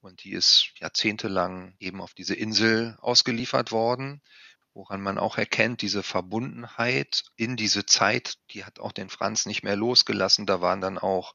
und 0.00 0.24
die 0.24 0.32
ist 0.32 0.72
jahrzehntelang 0.76 1.74
eben 1.80 2.00
auf 2.00 2.14
diese 2.14 2.34
Insel 2.34 2.96
ausgeliefert 3.00 3.72
worden, 3.72 4.22
woran 4.72 5.02
man 5.02 5.18
auch 5.18 5.38
erkennt, 5.38 5.82
diese 5.82 6.02
Verbundenheit 6.02 7.24
in 7.36 7.56
diese 7.56 7.84
Zeit, 7.84 8.36
die 8.50 8.64
hat 8.64 8.78
auch 8.78 8.92
den 8.92 9.10
Franz 9.10 9.44
nicht 9.44 9.62
mehr 9.62 9.76
losgelassen. 9.76 10.46
Da 10.46 10.60
waren 10.60 10.80
dann 10.80 10.98
auch 10.98 11.34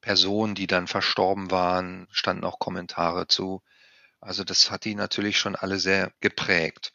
Personen, 0.00 0.54
die 0.54 0.66
dann 0.66 0.86
verstorben 0.86 1.50
waren, 1.50 2.06
standen 2.10 2.44
auch 2.44 2.58
Kommentare 2.58 3.26
zu. 3.26 3.62
Also 4.20 4.44
das 4.44 4.70
hat 4.70 4.84
die 4.84 4.94
natürlich 4.94 5.38
schon 5.38 5.56
alle 5.56 5.78
sehr 5.78 6.12
geprägt. 6.20 6.93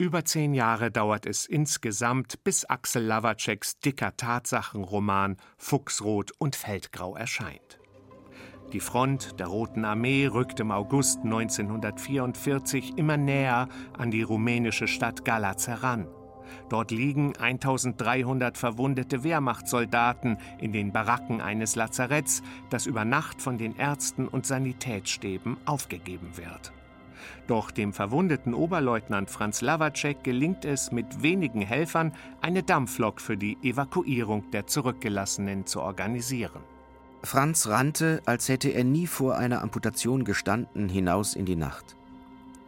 Über 0.00 0.24
zehn 0.24 0.54
Jahre 0.54 0.90
dauert 0.90 1.26
es 1.26 1.44
insgesamt, 1.44 2.42
bis 2.42 2.64
Axel 2.64 3.04
Lavaceks 3.04 3.80
dicker 3.80 4.16
Tatsachenroman 4.16 5.36
Fuchsrot 5.58 6.32
und 6.38 6.56
Feldgrau 6.56 7.14
erscheint. 7.14 7.78
Die 8.72 8.80
Front 8.80 9.38
der 9.38 9.48
Roten 9.48 9.84
Armee 9.84 10.24
rückt 10.24 10.58
im 10.58 10.70
August 10.70 11.18
1944 11.24 12.96
immer 12.96 13.18
näher 13.18 13.68
an 13.98 14.10
die 14.10 14.22
rumänische 14.22 14.88
Stadt 14.88 15.26
Galați 15.26 15.66
heran. 15.66 16.08
Dort 16.70 16.92
liegen 16.92 17.36
1300 17.36 18.56
verwundete 18.56 19.22
Wehrmachtssoldaten 19.22 20.38
in 20.60 20.72
den 20.72 20.92
Baracken 20.92 21.42
eines 21.42 21.76
Lazaretts, 21.76 22.40
das 22.70 22.86
über 22.86 23.04
Nacht 23.04 23.42
von 23.42 23.58
den 23.58 23.76
Ärzten 23.76 24.28
und 24.28 24.46
Sanitätsstäben 24.46 25.58
aufgegeben 25.66 26.38
wird. 26.38 26.72
Doch 27.46 27.70
dem 27.70 27.92
verwundeten 27.92 28.54
Oberleutnant 28.54 29.30
Franz 29.30 29.60
Lavacek 29.60 30.24
gelingt 30.24 30.64
es, 30.64 30.92
mit 30.92 31.22
wenigen 31.22 31.62
Helfern 31.62 32.12
eine 32.40 32.62
Dampflok 32.62 33.20
für 33.20 33.36
die 33.36 33.56
Evakuierung 33.62 34.50
der 34.50 34.66
Zurückgelassenen 34.66 35.66
zu 35.66 35.80
organisieren. 35.80 36.62
Franz 37.22 37.66
rannte, 37.66 38.22
als 38.24 38.48
hätte 38.48 38.70
er 38.70 38.84
nie 38.84 39.06
vor 39.06 39.36
einer 39.36 39.62
Amputation 39.62 40.24
gestanden, 40.24 40.88
hinaus 40.88 41.34
in 41.34 41.44
die 41.44 41.56
Nacht. 41.56 41.96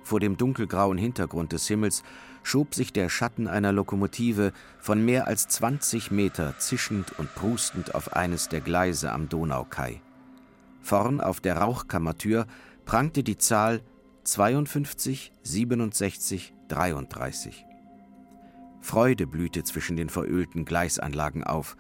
Vor 0.03 0.21
dem 0.21 0.37
dunkelgrauen 0.37 0.99
Hintergrund 0.99 1.53
des 1.53 1.67
Himmels 1.69 2.03
schob 2.43 2.75
sich 2.75 2.93
der 2.93 3.09
Schatten 3.09 3.47
einer 3.47 3.73
Lokomotive 3.73 4.53
von 4.79 5.05
mehr 5.05 5.27
als 5.27 5.49
20 5.49 6.11
Meter 6.11 6.59
zischend 6.59 7.19
und 7.19 7.35
prustend 7.35 7.95
auf 7.95 8.15
eines 8.15 8.49
der 8.49 8.61
Gleise 8.61 9.13
am 9.13 9.29
Donaukai. 9.29 10.01
Vorn 10.83 11.21
auf 11.21 11.41
der 11.41 11.59
Rauchkammertür 11.59 12.47
prangte 12.85 13.23
die 13.23 13.39
Zahl 13.39 13.81
52, 14.25 15.33
67, 15.43 16.55
33. 16.69 17.67
Freude 18.81 19.27
blühte 19.27 19.65
zwischen 19.65 19.97
den 19.97 20.09
verölten 20.09 20.65
Gleisanlagen 20.65 21.43
auf. 21.43 21.77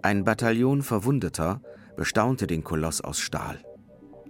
Ein 0.00 0.24
Bataillon 0.24 0.82
Verwundeter 0.82 1.60
bestaunte 1.94 2.46
den 2.46 2.64
Koloss 2.64 3.02
aus 3.02 3.20
Stahl. 3.20 3.58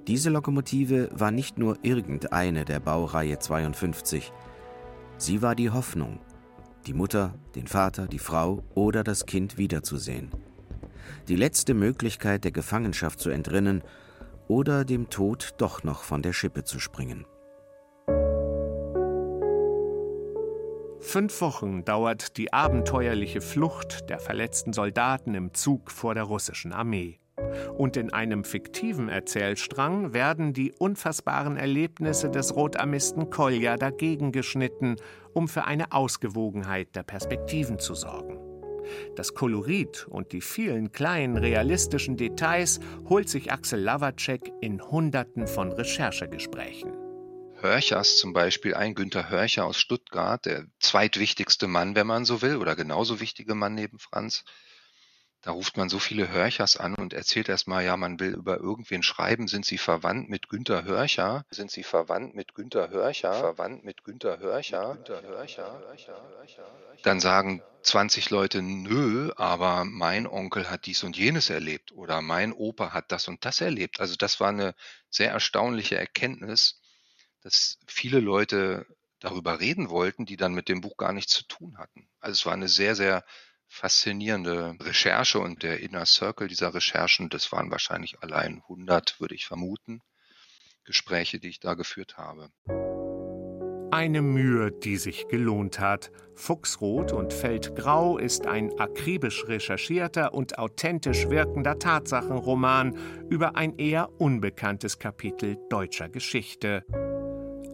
Diese 0.09 0.31
Lokomotive 0.31 1.11
war 1.13 1.31
nicht 1.31 1.59
nur 1.59 1.79
irgendeine 1.83 2.65
der 2.65 2.81
Baureihe 2.81 3.39
52. 3.39 4.33
Sie 5.17 5.41
war 5.41 5.55
die 5.55 5.71
Hoffnung, 5.71 6.19
die 6.89 6.95
Mutter, 6.95 7.35
den 7.55 7.69
Vater, 7.69 8.09
die 8.09 8.19
Frau 8.19 8.65
oder 8.75 9.05
das 9.05 9.27
Kind 9.27 9.59
wiederzusehen. 9.59 10.33
Die 11.29 11.37
letzte 11.37 11.75
Möglichkeit 11.75 12.43
der 12.43 12.53
Gefangenschaft 12.53 13.21
zu 13.21 13.31
entrinnen 13.31 13.85
oder 14.49 14.85
dem 14.85 15.11
Tod 15.11 15.55
doch 15.59 15.85
noch 15.85 16.03
von 16.03 16.23
der 16.23 16.33
Schippe 16.33 16.65
zu 16.65 16.81
springen. 16.81 17.25
Fünf 21.01 21.41
Wochen 21.41 21.85
dauert 21.85 22.37
die 22.37 22.53
abenteuerliche 22.53 23.41
Flucht 23.41 24.11
der 24.11 24.19
verletzten 24.19 24.73
Soldaten 24.73 25.35
im 25.35 25.55
Zug 25.55 25.91
vor 25.91 26.15
der 26.15 26.25
russischen 26.25 26.73
Armee. 26.73 27.21
Und 27.77 27.97
in 27.97 28.13
einem 28.13 28.45
fiktiven 28.45 29.09
Erzählstrang 29.09 30.13
werden 30.13 30.53
die 30.53 30.73
unfassbaren 30.73 31.57
Erlebnisse 31.57 32.29
des 32.31 32.55
Rotarmisten 32.57 33.31
Kolja 33.31 33.77
dagegen 33.77 34.33
geschnitten, 34.33 34.97
um 35.33 35.47
für 35.47 35.65
eine 35.65 35.93
Ausgewogenheit 35.93 36.97
der 36.97 37.05
Perspektiven 37.05 37.79
zu 37.79 37.95
sorgen. 37.95 38.48
Das 39.17 39.35
Kolorit 39.35 40.07
und 40.09 40.33
die 40.33 40.41
vielen 40.41 40.93
kleinen 40.93 41.37
realistischen 41.37 42.17
Details 42.17 42.81
holt 43.09 43.29
sich 43.29 43.53
Axel 43.53 43.81
Lavacek 43.81 44.53
in 44.61 44.83
Hunderten 44.83 45.47
von 45.47 45.73
Recherchegesprächen. 45.73 46.93
Hörchers 47.61 48.17
zum 48.17 48.33
Beispiel, 48.33 48.75
ein 48.75 48.95
Günther 48.95 49.31
Hörcher 49.31 49.67
aus 49.67 49.79
Stuttgart, 49.79 50.47
der 50.47 50.67
zweitwichtigste 50.79 51.67
Mann, 51.67 51.97
wenn 51.97 52.07
man 52.07 52.25
so 52.25 52.41
will, 52.41 52.57
oder 52.57 52.77
genauso 52.77 53.21
wichtige 53.21 53.57
Mann 53.57 53.75
neben 53.75 53.99
Franz, 53.99 54.45
da 55.43 55.53
ruft 55.53 55.77
man 55.77 55.89
so 55.89 55.99
viele 55.99 56.29
Hörchers 56.31 56.77
an 56.77 56.95
und 56.95 57.13
erzählt 57.13 57.49
erstmal, 57.49 57.85
ja, 57.85 57.97
man 57.97 58.19
will 58.19 58.35
über 58.35 58.59
irgendwen 58.59 59.03
schreiben. 59.03 59.47
Sind 59.47 59.65
Sie 59.65 59.79
verwandt 59.79 60.29
mit 60.29 60.49
Günter 60.49 60.85
Hörcher? 60.85 61.45
Sind 61.51 61.71
Sie 61.71 61.85
verwandt 61.85 62.35
mit 62.35 62.55
Günter 62.55 62.91
Hörcher? 62.91 63.33
Verwandt 63.35 63.85
mit 63.85 64.03
Günter 64.05 64.39
Hörcher? 64.39 64.95
Günter 64.95 65.23
Hörcher? 65.23 65.81
Dann 67.03 67.21
sagen 67.21 67.63
20 67.83 68.31
Leute, 68.31 68.63
nö, 68.63 69.31
aber 69.37 69.85
mein 69.85 70.27
Onkel 70.27 70.69
hat 70.69 70.87
dies 70.87 71.05
und 71.05 71.17
jenes 71.17 71.49
erlebt 71.49 71.93
oder 71.93 72.21
mein 72.21 72.53
Opa 72.53 72.93
hat 72.93 73.13
das 73.13 73.29
und 73.29 73.45
das 73.45 73.61
erlebt. 73.61 74.01
Also 74.01 74.17
das 74.17 74.41
war 74.41 74.49
eine 74.49 74.75
sehr 75.09 75.31
erstaunliche 75.31 75.97
Erkenntnis, 75.97 76.81
dass 77.43 77.79
viele 77.87 78.19
Leute 78.19 78.87
darüber 79.21 79.61
reden 79.61 79.91
wollten, 79.91 80.27
die 80.27 80.37
dann 80.37 80.55
mit 80.55 80.69
dem 80.69 80.81
Buch 80.81 80.97
gar 80.97 81.13
nichts 81.13 81.33
zu 81.33 81.45
tun 81.45 81.79
hatten. 81.79 82.09
Also 82.21 82.33
es 82.33 82.47
war 82.47 82.53
eine 82.53 82.69
sehr, 82.69 82.95
sehr 82.95 83.25
faszinierende 83.69 84.77
Recherche 84.81 85.39
und 85.39 85.63
der 85.63 85.81
Inner 85.81 86.07
Circle 86.07 86.49
dieser 86.49 86.75
Recherchen, 86.75 87.29
das 87.29 87.53
waren 87.53 87.71
wahrscheinlich 87.71 88.23
allein 88.23 88.63
100, 88.63 89.21
würde 89.21 89.35
ich 89.35 89.47
vermuten, 89.47 90.01
Gespräche, 90.85 91.39
die 91.39 91.49
ich 91.49 91.61
da 91.61 91.75
geführt 91.75 92.17
habe. 92.17 92.51
Eine 93.91 94.21
Mühe, 94.23 94.71
die 94.71 94.97
sich 94.97 95.29
gelohnt 95.29 95.81
hat. 95.81 96.11
Fuchsrot 96.35 97.13
und 97.13 97.33
Feldgrau 97.33 98.19
ist 98.19 98.47
ein 98.47 98.79
akribisch 98.79 99.47
recherchierter 99.49 100.35
und 100.35 100.59
authentisch 100.59 101.29
wirkender 101.29 101.79
Tatsachenroman 101.79 102.97
über 103.31 103.57
ein 103.57 103.79
eher 103.79 104.11
unbekanntes 104.21 104.99
Kapitel 104.99 105.57
deutscher 105.71 106.09
Geschichte, 106.09 106.85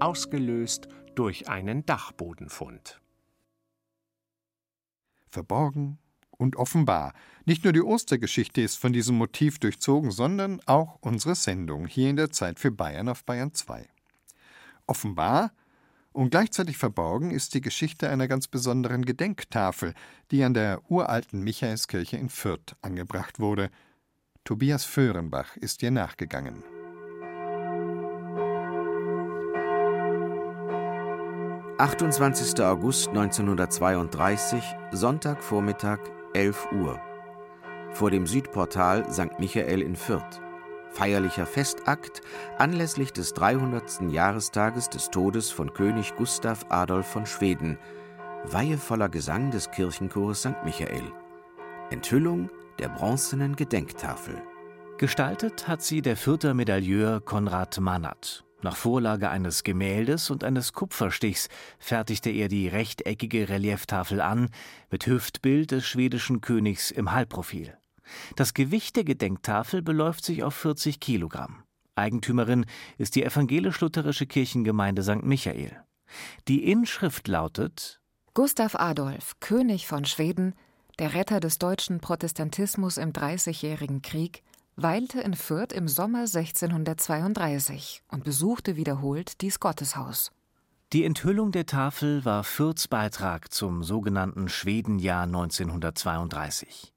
ausgelöst 0.01 0.89
durch 1.15 1.49
einen 1.49 1.85
Dachbodenfund 1.85 3.01
verborgen 5.35 5.99
und 6.31 6.57
offenbar. 6.57 7.13
Nicht 7.45 7.65
nur 7.65 7.73
die 7.73 7.83
Ostergeschichte 7.83 8.63
ist 8.63 8.77
von 8.77 8.93
diesem 8.93 9.17
Motiv 9.17 9.59
durchzogen, 9.59 10.11
sondern 10.11 10.61
auch 10.67 10.99
unsere 11.01 11.35
Sendung 11.35 11.87
hier 11.87 12.09
in 12.09 12.17
der 12.17 12.31
Zeit 12.31 12.59
für 12.59 12.71
Bayern 12.71 13.09
auf 13.09 13.25
Bayern 13.25 13.53
2. 13.53 13.87
Offenbar 14.87 15.53
und 16.13 16.31
gleichzeitig 16.31 16.79
verborgen 16.79 17.31
ist 17.31 17.55
die 17.55 17.61
Geschichte 17.61 18.09
einer 18.09 18.29
ganz 18.29 18.49
besonderen 18.49 19.05
Gedenktafel, 19.05 19.95
die 20.31 20.45
an 20.45 20.55
der 20.55 20.81
uralten 20.89 21.43
Michaelskirche 21.43 22.17
in 22.17 22.29
Fürth 22.29 22.77
angebracht 22.83 23.41
wurde. 23.41 23.71
Tobias 24.45 24.85
Föhrenbach 24.85 25.57
ist 25.57 25.83
ihr 25.83 25.91
nachgegangen. 25.91 26.74
28. 31.77 32.61
August 32.61 33.09
1932, 33.09 34.63
Sonntagvormittag, 34.93 35.99
11 36.33 36.69
Uhr. 36.71 37.01
Vor 37.91 38.13
dem 38.13 38.29
Südportal 38.29 39.11
St. 39.13 39.41
Michael 39.41 39.83
in 39.83 39.97
Fürth. 39.97 40.41
Feierlicher 40.91 41.47
Festakt 41.47 42.21
anlässlich 42.59 43.13
des 43.13 43.33
300. 43.35 44.03
Jahrestages 44.13 44.89
des 44.89 45.11
Todes 45.11 45.51
von 45.51 45.75
König 45.75 46.15
Gustav 46.15 46.65
Adolf 46.69 47.09
von 47.09 47.27
Schweden. 47.27 47.77
Weihevoller 48.45 49.09
Gesang 49.09 49.51
des 49.51 49.69
Kirchenchores 49.73 50.43
St. 50.43 50.65
Michael. 50.65 51.11
Enthüllung 51.91 52.51
der 52.79 52.89
bronzenen 52.89 53.57
Gedenktafel. 53.57 54.41
Gestaltet 54.97 55.67
hat 55.67 55.83
sie 55.83 56.03
der 56.03 56.17
Fürther 56.17 56.55
Medailleur 56.55 57.21
Konrad 57.21 57.81
Mannert. 57.81 58.45
Nach 58.65 58.77
Vorlage 58.77 59.29
eines 59.29 59.63
Gemäldes 59.63 60.31
und 60.31 60.43
eines 60.43 60.73
Kupferstichs 60.73 61.51
fertigte 61.79 62.31
er 62.31 62.49
die 62.49 62.67
rechteckige 62.67 63.51
Relieftafel 63.51 64.23
an, 64.23 64.49
mit 64.91 65.07
Hüftbild 65.07 65.71
des 65.71 65.87
schwedischen 65.87 66.41
Königs 66.41 66.91
im 66.91 67.13
Halbprofil. 67.13 67.77
Das 68.37 68.55
Gewicht 68.55 68.97
der 68.97 69.05
Gedenktafel 69.05 69.83
beläuft 69.83 70.25
sich 70.25 70.43
auf 70.43 70.55
40 70.55 70.99
Kilogramm. 70.99 71.63
Eigentümerin 71.95 72.65
ist 72.97 73.17
die 73.17 73.25
evangelisch-lutherische 73.25 74.25
Kirchengemeinde 74.25 75.03
St. 75.03 75.25
Michael. 75.25 75.77
Die 76.49 76.65
Inschrift 76.71 77.29
lautet 77.29 78.01
Gustav 78.33 78.77
Adolf, 78.77 79.35
König 79.41 79.87
von 79.87 80.07
Schweden, 80.07 80.55
der 80.99 81.13
Retter 81.13 81.41
des 81.41 81.59
deutschen 81.59 82.01
Protestantismus 82.01 82.97
im 82.97 83.13
Dreißigjährigen 83.13 84.01
Krieg, 84.01 84.43
weilte 84.77 85.21
in 85.21 85.35
Fürth 85.35 85.73
im 85.73 85.89
Sommer 85.89 86.21
1632 86.21 88.03
und 88.09 88.25
besuchte 88.25 88.77
wiederholt 88.77 89.41
dies 89.41 89.61
Gotteshaus. 89.61 90.33
Die 90.93 91.05
Enthüllung 91.05 91.51
der 91.51 91.67
Tafel 91.67 92.25
war 92.25 92.45
Fürths 92.45 92.89
Beitrag 92.89 93.53
zum 93.53 93.83
sogenannten 93.83 94.49
Schwedenjahr 94.49 95.25
1932. 95.25 96.93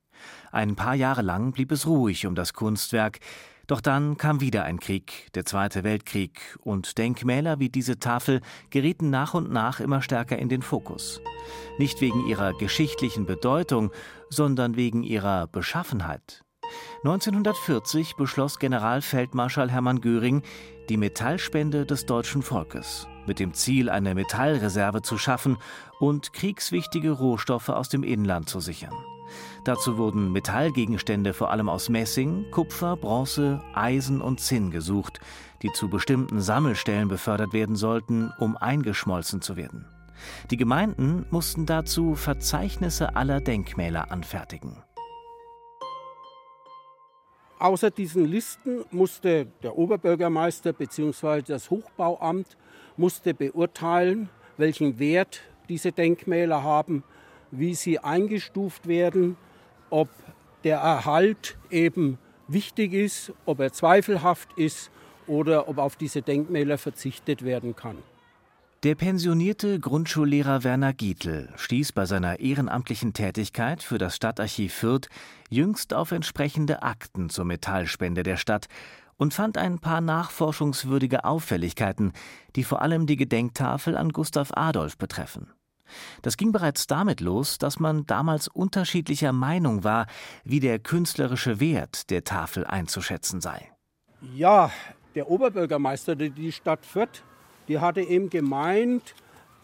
Ein 0.52 0.76
paar 0.76 0.96
Jahre 0.96 1.22
lang 1.22 1.52
blieb 1.52 1.72
es 1.72 1.88
ruhig 1.88 2.26
um 2.28 2.36
das 2.36 2.54
Kunstwerk, 2.54 3.20
doch 3.68 3.82
dann 3.82 4.16
kam 4.16 4.40
wieder 4.40 4.64
ein 4.64 4.80
Krieg, 4.80 5.28
der 5.34 5.46
Zweite 5.46 5.84
Weltkrieg, 5.84 6.58
und 6.62 6.98
Denkmäler 6.98 7.60
wie 7.60 7.70
diese 7.70 8.00
Tafel 8.00 8.42
gerieten 8.70 9.10
nach 9.10 9.34
und 9.34 9.52
nach 9.52 9.82
immer 9.82 10.02
stärker 10.02 10.40
in 10.40 10.48
den 10.48 10.62
Fokus. 10.62 11.20
Nicht 11.78 12.00
wegen 12.00 12.26
ihrer 12.28 12.54
geschichtlichen 12.54 13.26
Bedeutung, 13.26 13.92
sondern 14.30 14.78
wegen 14.78 15.04
ihrer 15.04 15.48
Beschaffenheit. 15.48 16.46
1940 17.04 18.16
beschloss 18.16 18.60
Generalfeldmarschall 18.60 19.70
Hermann 19.70 20.02
Göring 20.02 20.42
die 20.90 20.98
Metallspende 20.98 21.86
des 21.86 22.06
deutschen 22.06 22.42
Volkes 22.42 23.08
mit 23.28 23.40
dem 23.40 23.54
Ziel, 23.54 23.90
eine 23.90 24.16
Metallreserve 24.16 25.02
zu 25.02 25.18
schaffen 25.18 25.58
und 26.00 26.34
kriegswichtige 26.34 27.12
Rohstoffe 27.12 27.70
aus 27.70 27.90
dem 27.90 28.04
Inland 28.04 28.50
zu 28.50 28.60
sichern. 28.60 28.94
Dazu 29.66 29.98
wurden 29.98 30.32
Metallgegenstände 30.32 31.34
vor 31.34 31.52
allem 31.52 31.68
aus 31.68 31.90
Messing, 31.90 32.50
Kupfer, 32.52 32.96
Bronze, 32.96 33.62
Eisen 33.74 34.22
und 34.22 34.40
Zinn 34.40 34.72
gesucht, 34.72 35.20
die 35.62 35.72
zu 35.74 35.90
bestimmten 35.90 36.40
Sammelstellen 36.40 37.10
befördert 37.10 37.52
werden 37.52 37.76
sollten, 37.76 38.32
um 38.40 38.56
eingeschmolzen 38.56 39.42
zu 39.42 39.58
werden. 39.58 39.86
Die 40.50 40.58
Gemeinden 40.58 41.26
mussten 41.30 41.66
dazu 41.66 42.16
Verzeichnisse 42.16 43.16
aller 43.16 43.42
Denkmäler 43.42 44.12
anfertigen. 44.12 44.78
Außer 47.60 47.90
diesen 47.90 48.26
Listen 48.26 48.86
musste 48.92 49.48
der 49.64 49.78
Oberbürgermeister 49.78 50.74
bzw. 50.74 51.42
das 51.42 51.72
Hochbauamt 51.72 52.56
musste 52.98 53.34
beurteilen, 53.34 54.30
welchen 54.58 55.00
Wert 55.00 55.42
diese 55.68 55.92
Denkmäler 55.92 56.64
haben, 56.64 57.04
wie 57.52 57.74
sie 57.74 58.00
eingestuft 58.00 58.88
werden, 58.88 59.38
ob 59.90 60.10
der 60.64 60.78
Erhalt 60.78 61.58
eben 61.72 62.20
wichtig 62.48 62.94
ist, 62.94 63.34
ob 63.46 63.60
er 63.60 63.74
zweifelhaft 63.74 64.50
ist 64.58 64.92
oder 65.26 65.68
ob 65.68 65.80
auf 65.80 65.96
diese 65.96 66.22
Denkmäler 66.22 66.78
verzichtet 66.78 67.44
werden 67.44 67.76
kann. 67.76 67.98
Der 68.88 68.96
pensionierte 68.96 69.82
Grundschullehrer 69.82 70.64
Werner 70.64 70.94
Gietl 70.94 71.50
stieß 71.58 71.92
bei 71.92 72.06
seiner 72.06 72.40
ehrenamtlichen 72.40 73.12
Tätigkeit 73.12 73.84
für 73.84 73.98
das 73.98 74.16
Stadtarchiv 74.16 74.74
Fürth 74.74 75.10
jüngst 75.50 75.94
auf 75.94 76.14
entsprechende 76.14 76.84
Akten 76.84 77.30
zur 77.30 77.44
Metallspende 77.44 78.24
der 78.24 78.38
Stadt 78.38 78.68
und 79.18 79.34
fand 79.34 79.58
ein 79.58 79.80
paar 79.80 80.00
nachforschungswürdige 80.00 81.26
Auffälligkeiten, 81.26 82.14
die 82.56 82.64
vor 82.64 82.82
allem 82.82 83.08
die 83.08 83.18
Gedenktafel 83.18 83.98
an 83.98 84.14
Gustav 84.14 84.52
Adolf 84.54 84.98
betreffen. 84.98 85.52
Das 86.22 86.38
ging 86.38 86.54
bereits 86.54 86.88
damit 86.88 87.20
los, 87.20 87.58
dass 87.58 87.82
man 87.82 88.06
damals 88.06 88.48
unterschiedlicher 88.48 89.34
Meinung 89.34 89.84
war, 89.84 90.08
wie 90.46 90.62
der 90.62 90.80
künstlerische 90.80 91.60
Wert 91.60 92.10
der 92.10 92.24
Tafel 92.24 92.64
einzuschätzen 92.66 93.42
sei. 93.42 93.70
Ja, 94.34 94.72
der 95.14 95.30
Oberbürgermeister 95.30 96.16
der 96.16 96.30
die 96.30 96.54
Stadt 96.54 96.86
Fürth 96.86 97.22
die 97.68 97.80
hatte 97.80 98.02
eben 98.02 98.30
gemeint, 98.30 99.16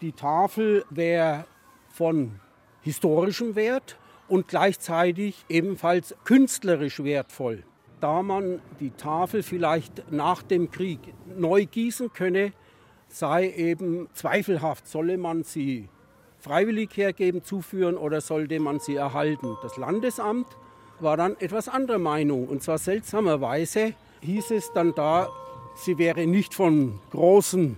die 0.02 0.12
Tafel 0.12 0.86
wäre 0.90 1.46
von 1.90 2.40
historischem 2.82 3.56
Wert 3.56 3.98
und 4.28 4.48
gleichzeitig 4.48 5.46
ebenfalls 5.50 6.16
künstlerisch 6.24 7.04
wertvoll. 7.04 7.64
Da 8.02 8.22
man 8.22 8.62
die 8.80 8.92
Tafel 8.92 9.44
vielleicht 9.44 10.12
nach 10.12 10.44
dem 10.44 10.72
Krieg 10.72 11.00
neu 11.38 11.66
gießen 11.66 12.12
könne, 12.12 12.52
sei 13.08 13.50
eben 13.50 14.10
zweifelhaft, 14.14 14.88
solle 14.88 15.18
man 15.18 15.44
sie 15.44 15.88
freiwillig 16.40 16.98
hergeben, 16.98 17.44
zuführen 17.44 17.96
oder 17.96 18.20
sollte 18.20 18.60
man 18.60 18.80
sie 18.80 18.96
erhalten. 18.96 19.56
Das 19.62 19.78
Landesamt 19.78 20.48
war 21.00 21.16
dann 21.16 21.38
etwas 21.40 21.70
anderer 21.70 22.00
Meinung 22.00 22.48
und 22.48 22.62
zwar 22.62 22.78
seltsamerweise 22.78 23.94
hieß 24.22 24.52
es 24.52 24.74
dann 24.74 24.94
da, 24.94 25.30
sie 25.76 25.98
wäre 25.98 26.28
nicht 26.28 26.54
von 26.54 27.00
großen 27.12 27.78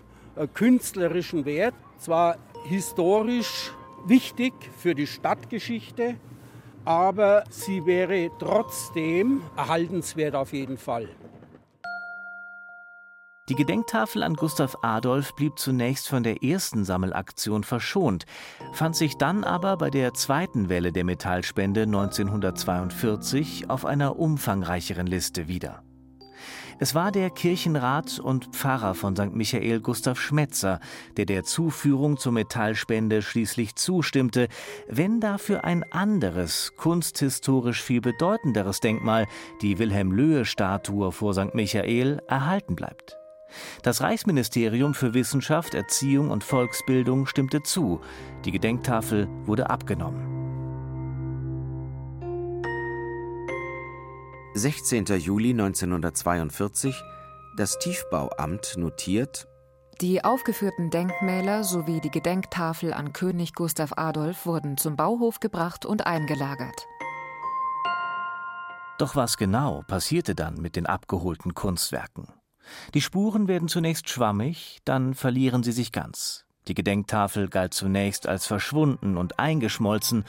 künstlerischen 0.53 1.45
Wert, 1.45 1.75
zwar 1.97 2.37
historisch 2.65 3.71
wichtig 4.05 4.53
für 4.77 4.95
die 4.95 5.07
Stadtgeschichte, 5.07 6.15
aber 6.83 7.43
sie 7.49 7.85
wäre 7.85 8.29
trotzdem 8.39 9.41
erhaltenswert 9.55 10.35
auf 10.35 10.53
jeden 10.53 10.77
Fall. 10.77 11.09
Die 13.47 13.55
Gedenktafel 13.55 14.23
an 14.23 14.33
Gustav 14.33 14.75
Adolf 14.81 15.35
blieb 15.35 15.59
zunächst 15.59 16.09
von 16.09 16.23
der 16.23 16.41
ersten 16.41 16.83
Sammelaktion 16.83 17.63
verschont, 17.63 18.25
fand 18.73 18.95
sich 18.95 19.17
dann 19.17 19.43
aber 19.43 19.77
bei 19.77 19.91
der 19.91 20.15
zweiten 20.15 20.67
Welle 20.67 20.91
der 20.91 21.03
Metallspende 21.03 21.83
1942 21.83 23.69
auf 23.69 23.85
einer 23.85 24.17
umfangreicheren 24.17 25.05
Liste 25.05 25.47
wieder. 25.47 25.83
Es 26.79 26.95
war 26.95 27.11
der 27.11 27.29
Kirchenrat 27.29 28.19
und 28.19 28.47
Pfarrer 28.55 28.95
von 28.95 29.15
St. 29.15 29.33
Michael 29.33 29.79
Gustav 29.79 30.19
Schmetzer, 30.19 30.79
der 31.17 31.25
der 31.25 31.43
Zuführung 31.43 32.17
zur 32.17 32.31
Metallspende 32.31 33.21
schließlich 33.21 33.75
zustimmte, 33.75 34.47
wenn 34.87 35.19
dafür 35.19 35.63
ein 35.63 35.83
anderes, 35.91 36.73
kunsthistorisch 36.75 37.81
viel 37.81 38.01
bedeutenderes 38.01 38.79
Denkmal, 38.79 39.27
die 39.61 39.79
Wilhelm-Löhe-Statue 39.79 41.11
vor 41.11 41.33
St. 41.33 41.53
Michael, 41.53 42.21
erhalten 42.27 42.75
bleibt. 42.75 43.17
Das 43.83 44.01
Reichsministerium 44.01 44.93
für 44.93 45.13
Wissenschaft, 45.13 45.73
Erziehung 45.73 46.29
und 46.29 46.43
Volksbildung 46.43 47.25
stimmte 47.25 47.63
zu. 47.63 48.01
Die 48.43 48.51
Gedenktafel 48.51 49.29
wurde 49.45 49.69
abgenommen. 49.69 50.34
16. 54.57 55.05
Juli 55.19 55.49
1942 55.49 57.03
das 57.57 57.77
Tiefbauamt 57.77 58.77
notiert 58.77 59.49
Die 59.99 60.23
aufgeführten 60.23 60.89
Denkmäler 60.89 61.65
sowie 61.65 61.99
die 61.99 62.09
Gedenktafel 62.09 62.93
an 62.93 63.11
König 63.11 63.53
Gustav 63.53 63.91
Adolf 63.97 64.45
wurden 64.45 64.77
zum 64.77 64.95
Bauhof 64.95 65.41
gebracht 65.41 65.85
und 65.85 66.07
eingelagert. 66.07 66.87
Doch 68.97 69.17
was 69.17 69.35
genau 69.35 69.83
passierte 69.89 70.35
dann 70.35 70.55
mit 70.55 70.77
den 70.77 70.85
abgeholten 70.85 71.53
Kunstwerken? 71.53 72.29
Die 72.93 73.01
Spuren 73.01 73.49
werden 73.49 73.67
zunächst 73.67 74.07
schwammig, 74.07 74.79
dann 74.85 75.15
verlieren 75.15 75.63
sie 75.63 75.73
sich 75.73 75.91
ganz. 75.91 76.45
Die 76.69 76.75
Gedenktafel 76.75 77.49
galt 77.49 77.73
zunächst 77.73 78.25
als 78.25 78.47
verschwunden 78.47 79.17
und 79.17 79.37
eingeschmolzen, 79.37 80.23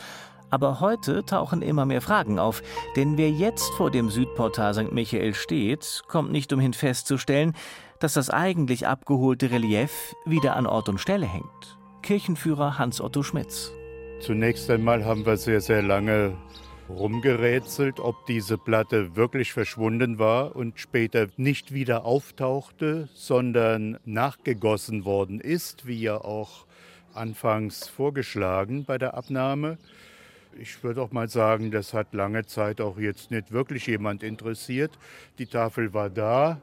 aber 0.50 0.80
heute 0.80 1.24
tauchen 1.24 1.62
immer 1.62 1.86
mehr 1.86 2.00
Fragen 2.00 2.38
auf, 2.38 2.62
denn 2.96 3.18
wer 3.18 3.30
jetzt 3.30 3.72
vor 3.74 3.90
dem 3.90 4.10
Südportal 4.10 4.74
St. 4.74 4.92
Michael 4.92 5.34
steht, 5.34 6.02
kommt 6.08 6.32
nicht 6.32 6.52
umhin 6.52 6.72
festzustellen, 6.72 7.54
dass 7.98 8.14
das 8.14 8.30
eigentlich 8.30 8.86
abgeholte 8.86 9.50
Relief 9.50 10.14
wieder 10.24 10.56
an 10.56 10.66
Ort 10.66 10.88
und 10.88 10.98
Stelle 10.98 11.26
hängt. 11.26 11.78
Kirchenführer 12.02 12.78
Hans-Otto 12.78 13.22
Schmitz. 13.22 13.72
Zunächst 14.20 14.70
einmal 14.70 15.04
haben 15.04 15.26
wir 15.26 15.36
sehr, 15.36 15.60
sehr 15.60 15.82
lange 15.82 16.36
rumgerätselt, 16.88 18.00
ob 18.00 18.26
diese 18.26 18.58
Platte 18.58 19.16
wirklich 19.16 19.52
verschwunden 19.52 20.18
war 20.18 20.54
und 20.54 20.78
später 20.78 21.26
nicht 21.36 21.74
wieder 21.74 22.04
auftauchte, 22.04 23.08
sondern 23.14 23.98
nachgegossen 24.04 25.04
worden 25.04 25.40
ist, 25.40 25.86
wie 25.86 26.00
ja 26.00 26.16
auch 26.16 26.66
anfangs 27.12 27.88
vorgeschlagen 27.88 28.84
bei 28.84 28.98
der 28.98 29.14
Abnahme 29.14 29.78
ich 30.58 30.82
würde 30.82 31.02
auch 31.02 31.12
mal 31.12 31.28
sagen, 31.28 31.70
das 31.70 31.94
hat 31.94 32.14
lange 32.14 32.46
Zeit 32.46 32.80
auch 32.80 32.98
jetzt 32.98 33.30
nicht 33.30 33.52
wirklich 33.52 33.86
jemand 33.86 34.22
interessiert. 34.22 34.92
Die 35.38 35.46
Tafel 35.46 35.94
war 35.94 36.10
da 36.10 36.60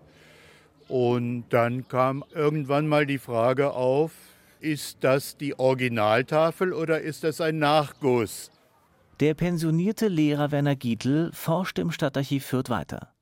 und 0.88 1.46
dann 1.50 1.88
kam 1.88 2.24
irgendwann 2.34 2.88
mal 2.88 3.06
die 3.06 3.18
Frage 3.18 3.72
auf, 3.72 4.12
ist 4.60 5.04
das 5.04 5.38
die 5.38 5.58
Originaltafel 5.60 6.74
oder 6.74 7.02
ist 7.02 7.24
das 7.24 7.42
ein 7.42 7.60
Nachguss? 7.60 8.52
Der 9.20 9.34
pensionierte 9.34 10.08
Lehrer 10.08 10.52
Werner 10.52 10.76
Gietl 10.76 11.32
forscht 11.34 11.80
im 11.80 11.92
Stadtarchiv 11.92 12.46
Fürth 12.46 12.70
weiter. 12.70 13.14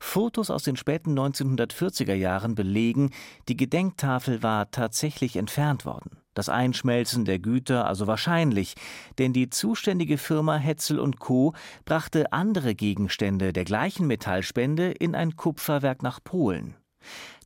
Fotos 0.00 0.50
aus 0.50 0.62
den 0.62 0.76
späten 0.76 1.18
1940er 1.18 2.14
Jahren 2.14 2.54
belegen, 2.54 3.10
die 3.48 3.56
Gedenktafel 3.56 4.42
war 4.42 4.70
tatsächlich 4.70 5.36
entfernt 5.36 5.84
worden 5.84 6.17
das 6.38 6.48
Einschmelzen 6.48 7.24
der 7.24 7.38
Güter 7.38 7.86
also 7.86 8.06
wahrscheinlich, 8.06 8.74
denn 9.18 9.32
die 9.32 9.50
zuständige 9.50 10.18
Firma 10.18 10.56
Hetzel 10.56 11.00
und 11.00 11.18
Co. 11.18 11.52
brachte 11.84 12.32
andere 12.32 12.74
Gegenstände 12.74 13.52
der 13.52 13.64
gleichen 13.64 14.06
Metallspende 14.06 14.92
in 14.92 15.14
ein 15.14 15.36
Kupferwerk 15.36 16.02
nach 16.02 16.22
Polen. 16.22 16.76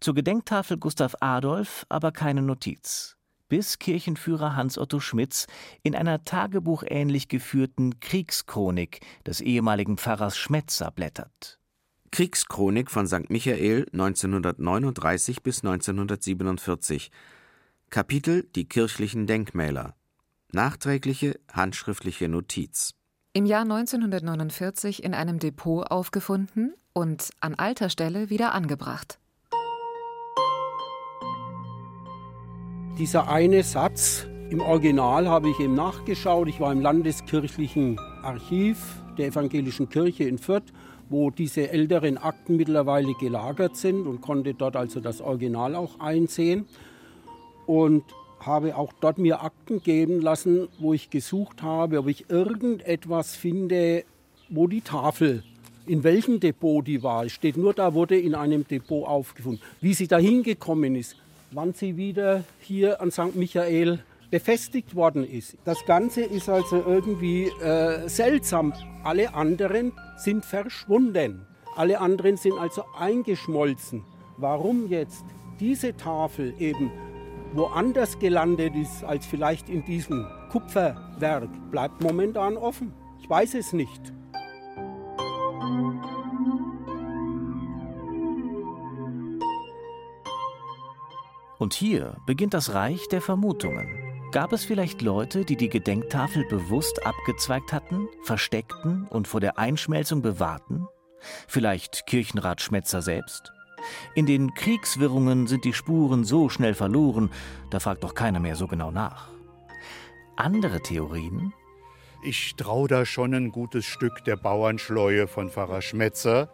Zur 0.00 0.14
Gedenktafel 0.14 0.76
Gustav 0.76 1.14
Adolf 1.20 1.86
aber 1.88 2.12
keine 2.12 2.42
Notiz 2.42 3.16
bis 3.48 3.78
Kirchenführer 3.78 4.56
Hans-Otto 4.56 4.98
Schmitz 4.98 5.46
in 5.82 5.94
einer 5.94 6.24
tagebuchähnlich 6.24 7.28
geführten 7.28 8.00
Kriegschronik 8.00 9.00
des 9.26 9.42
ehemaligen 9.42 9.98
Pfarrers 9.98 10.38
Schmetzer 10.38 10.90
blättert. 10.90 11.58
Kriegschronik 12.12 12.90
von 12.90 13.06
St. 13.06 13.28
Michael 13.28 13.86
1939 13.92 15.42
bis 15.42 15.62
1947 15.62 17.10
Kapitel 17.92 18.48
Die 18.56 18.64
kirchlichen 18.64 19.26
Denkmäler. 19.26 19.92
Nachträgliche 20.50 21.38
handschriftliche 21.52 22.26
Notiz. 22.26 22.94
Im 23.34 23.44
Jahr 23.44 23.64
1949 23.64 25.04
in 25.04 25.12
einem 25.12 25.38
Depot 25.38 25.90
aufgefunden 25.90 26.72
und 26.94 27.28
an 27.40 27.54
alter 27.54 27.90
Stelle 27.90 28.30
wieder 28.30 28.54
angebracht. 28.54 29.18
Dieser 32.98 33.28
eine 33.28 33.62
Satz, 33.62 34.26
im 34.48 34.62
Original 34.62 35.28
habe 35.28 35.50
ich 35.50 35.60
eben 35.60 35.74
nachgeschaut, 35.74 36.48
ich 36.48 36.60
war 36.60 36.72
im 36.72 36.80
Landeskirchlichen 36.80 37.98
Archiv 38.22 39.02
der 39.18 39.26
Evangelischen 39.26 39.90
Kirche 39.90 40.24
in 40.24 40.38
Fürth, 40.38 40.72
wo 41.10 41.30
diese 41.30 41.68
älteren 41.68 42.16
Akten 42.16 42.56
mittlerweile 42.56 43.12
gelagert 43.20 43.76
sind 43.76 44.06
und 44.06 44.22
konnte 44.22 44.54
dort 44.54 44.76
also 44.76 45.00
das 45.00 45.20
Original 45.20 45.74
auch 45.74 46.00
einsehen. 46.00 46.66
Und 47.66 48.04
habe 48.40 48.76
auch 48.76 48.92
dort 49.00 49.18
mir 49.18 49.42
Akten 49.42 49.82
geben 49.82 50.20
lassen, 50.20 50.68
wo 50.78 50.92
ich 50.92 51.10
gesucht 51.10 51.62
habe, 51.62 51.98
ob 51.98 52.08
ich 52.08 52.28
irgendetwas 52.28 53.36
finde, 53.36 54.04
wo 54.48 54.66
die 54.66 54.80
Tafel, 54.80 55.42
in 55.86 56.04
welchem 56.04 56.40
Depot 56.40 56.86
die 56.86 57.02
war. 57.02 57.24
Es 57.24 57.32
steht 57.32 57.56
nur, 57.56 57.74
da 57.74 57.94
wurde 57.94 58.18
in 58.18 58.34
einem 58.34 58.66
Depot 58.66 59.06
aufgefunden. 59.06 59.62
Wie 59.80 59.94
sie 59.94 60.08
dahin 60.08 60.42
gekommen 60.42 60.96
ist, 60.96 61.16
wann 61.50 61.72
sie 61.72 61.96
wieder 61.96 62.44
hier 62.60 63.00
an 63.00 63.10
St. 63.10 63.34
Michael 63.34 64.00
befestigt 64.30 64.94
worden 64.94 65.28
ist. 65.28 65.56
Das 65.64 65.84
Ganze 65.84 66.22
ist 66.22 66.48
also 66.48 66.82
irgendwie 66.86 67.48
äh, 67.62 68.08
seltsam. 68.08 68.72
Alle 69.04 69.34
anderen 69.34 69.92
sind 70.16 70.46
verschwunden. 70.46 71.46
Alle 71.76 72.00
anderen 72.00 72.38
sind 72.38 72.54
also 72.58 72.82
eingeschmolzen. 72.98 74.04
Warum 74.38 74.88
jetzt 74.88 75.24
diese 75.60 75.96
Tafel 75.96 76.54
eben 76.58 76.90
woanders 77.52 78.18
gelandet 78.18 78.74
ist 78.74 79.04
als 79.04 79.26
vielleicht 79.26 79.68
in 79.68 79.84
diesem 79.84 80.26
Kupferwerk, 80.50 81.48
bleibt 81.70 82.02
momentan 82.02 82.56
offen. 82.56 82.92
Ich 83.20 83.28
weiß 83.28 83.54
es 83.54 83.72
nicht. 83.72 84.12
Und 91.58 91.74
hier 91.74 92.16
beginnt 92.26 92.54
das 92.54 92.74
Reich 92.74 93.06
der 93.08 93.20
Vermutungen. 93.20 94.30
Gab 94.32 94.52
es 94.52 94.64
vielleicht 94.64 95.02
Leute, 95.02 95.44
die 95.44 95.56
die 95.56 95.68
Gedenktafel 95.68 96.44
bewusst 96.48 97.06
abgezweigt 97.06 97.72
hatten, 97.72 98.08
versteckten 98.24 99.06
und 99.08 99.28
vor 99.28 99.40
der 99.40 99.58
Einschmelzung 99.58 100.22
bewahrten? 100.22 100.88
Vielleicht 101.46 102.06
Kirchenrat 102.06 102.60
Schmetzer 102.60 103.02
selbst? 103.02 103.52
In 104.14 104.26
den 104.26 104.54
Kriegswirrungen 104.54 105.46
sind 105.46 105.64
die 105.64 105.72
Spuren 105.72 106.24
so 106.24 106.48
schnell 106.48 106.74
verloren, 106.74 107.30
da 107.70 107.80
fragt 107.80 108.04
doch 108.04 108.14
keiner 108.14 108.40
mehr 108.40 108.56
so 108.56 108.66
genau 108.66 108.90
nach. 108.90 109.28
Andere 110.36 110.80
Theorien? 110.80 111.52
Ich 112.24 112.54
traue 112.56 112.88
da 112.88 113.04
schon 113.04 113.34
ein 113.34 113.50
gutes 113.50 113.84
Stück 113.84 114.24
der 114.24 114.36
Bauernschleue 114.36 115.26
von 115.26 115.50
Pfarrer 115.50 115.82
Schmetzer. 115.82 116.52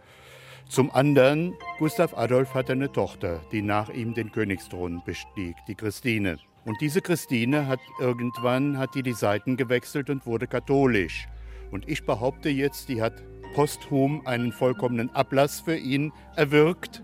Zum 0.68 0.90
anderen, 0.90 1.54
Gustav 1.78 2.16
Adolf 2.16 2.54
hatte 2.54 2.72
eine 2.72 2.90
Tochter, 2.90 3.40
die 3.52 3.62
nach 3.62 3.88
ihm 3.88 4.14
den 4.14 4.32
Königsthron 4.32 5.02
bestieg, 5.04 5.56
die 5.66 5.74
Christine. 5.74 6.38
Und 6.64 6.80
diese 6.80 7.00
Christine 7.00 7.66
hat 7.66 7.80
irgendwann 7.98 8.78
hat 8.78 8.94
die, 8.94 9.02
die 9.02 9.12
Seiten 9.12 9.56
gewechselt 9.56 10.10
und 10.10 10.26
wurde 10.26 10.46
katholisch. 10.46 11.28
Und 11.70 11.88
ich 11.88 12.04
behaupte 12.04 12.48
jetzt, 12.48 12.88
die 12.88 13.00
hat 13.00 13.22
posthum 13.54 14.26
einen 14.26 14.52
vollkommenen 14.52 15.14
Ablass 15.14 15.60
für 15.60 15.76
ihn 15.76 16.12
erwirkt 16.36 17.02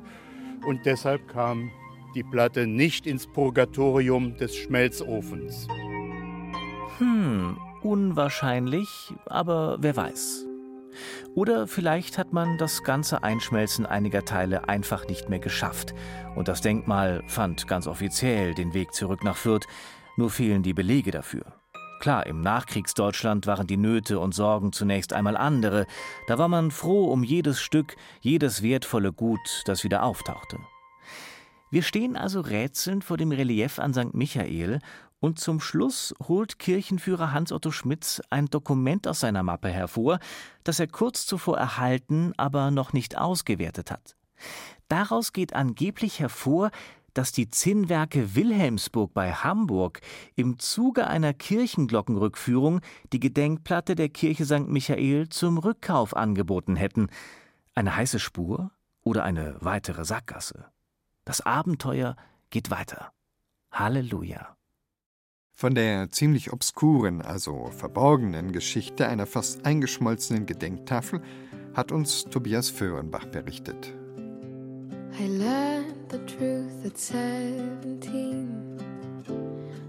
und 0.66 0.86
deshalb 0.86 1.28
kam 1.28 1.70
die 2.14 2.22
Platte 2.22 2.66
nicht 2.66 3.06
ins 3.06 3.26
Purgatorium 3.26 4.36
des 4.36 4.54
Schmelzofens. 4.56 5.66
Hm, 6.98 7.58
unwahrscheinlich, 7.82 9.12
aber 9.26 9.78
wer 9.80 9.96
weiß. 9.96 10.46
Oder 11.34 11.66
vielleicht 11.66 12.18
hat 12.18 12.32
man 12.32 12.56
das 12.58 12.84
ganze 12.84 13.24
Einschmelzen 13.24 13.84
einiger 13.84 14.24
Teile 14.24 14.68
einfach 14.68 15.08
nicht 15.08 15.28
mehr 15.28 15.40
geschafft 15.40 15.92
und 16.36 16.46
das 16.46 16.60
Denkmal 16.60 17.22
fand 17.26 17.66
ganz 17.66 17.88
offiziell 17.88 18.54
den 18.54 18.74
Weg 18.74 18.94
zurück 18.94 19.24
nach 19.24 19.36
Fürth, 19.36 19.66
nur 20.16 20.30
fehlen 20.30 20.62
die 20.62 20.74
Belege 20.74 21.10
dafür. 21.10 21.53
Klar, 22.04 22.26
im 22.26 22.42
Nachkriegsdeutschland 22.42 23.46
waren 23.46 23.66
die 23.66 23.78
Nöte 23.78 24.18
und 24.18 24.34
Sorgen 24.34 24.74
zunächst 24.74 25.14
einmal 25.14 25.38
andere. 25.38 25.86
Da 26.26 26.36
war 26.36 26.48
man 26.48 26.70
froh 26.70 27.10
um 27.10 27.24
jedes 27.24 27.62
Stück, 27.62 27.96
jedes 28.20 28.60
wertvolle 28.60 29.10
Gut, 29.10 29.62
das 29.64 29.84
wieder 29.84 30.02
auftauchte. 30.02 30.58
Wir 31.70 31.82
stehen 31.82 32.14
also 32.14 32.42
rätselnd 32.42 33.04
vor 33.04 33.16
dem 33.16 33.32
Relief 33.32 33.78
an 33.78 33.94
St. 33.94 34.12
Michael 34.12 34.80
und 35.18 35.38
zum 35.38 35.60
Schluss 35.60 36.14
holt 36.28 36.58
Kirchenführer 36.58 37.32
Hans-Otto 37.32 37.70
Schmitz 37.70 38.20
ein 38.28 38.48
Dokument 38.50 39.08
aus 39.08 39.20
seiner 39.20 39.42
Mappe 39.42 39.70
hervor, 39.70 40.18
das 40.62 40.80
er 40.80 40.88
kurz 40.88 41.24
zuvor 41.24 41.56
erhalten, 41.56 42.34
aber 42.36 42.70
noch 42.70 42.92
nicht 42.92 43.16
ausgewertet 43.16 43.90
hat. 43.90 44.14
Daraus 44.88 45.32
geht 45.32 45.54
angeblich 45.54 46.20
hervor, 46.20 46.70
dass 47.14 47.32
die 47.32 47.48
Zinnwerke 47.48 48.34
Wilhelmsburg 48.34 49.14
bei 49.14 49.32
Hamburg 49.32 50.00
im 50.34 50.58
Zuge 50.58 51.06
einer 51.06 51.32
Kirchenglockenrückführung 51.32 52.80
die 53.12 53.20
Gedenkplatte 53.20 53.94
der 53.94 54.08
Kirche 54.08 54.44
St. 54.44 54.68
Michael 54.68 55.28
zum 55.28 55.58
Rückkauf 55.58 56.14
angeboten 56.14 56.76
hätten. 56.76 57.08
Eine 57.74 57.96
heiße 57.96 58.18
Spur 58.18 58.70
oder 59.02 59.24
eine 59.24 59.56
weitere 59.60 60.04
Sackgasse? 60.04 60.66
Das 61.24 61.40
Abenteuer 61.40 62.16
geht 62.50 62.70
weiter. 62.70 63.12
Halleluja. 63.72 64.56
Von 65.56 65.74
der 65.74 66.10
ziemlich 66.10 66.52
obskuren, 66.52 67.22
also 67.22 67.70
verborgenen 67.70 68.50
Geschichte 68.52 69.06
einer 69.06 69.26
fast 69.26 69.64
eingeschmolzenen 69.64 70.46
Gedenktafel 70.46 71.22
hat 71.74 71.92
uns 71.92 72.24
Tobias 72.24 72.70
Föhrenbach 72.70 73.26
berichtet. 73.26 73.94
I 75.16 75.26
learned 75.28 76.08
the 76.08 76.18
truth 76.26 76.84
at 76.84 76.98
17 76.98 78.76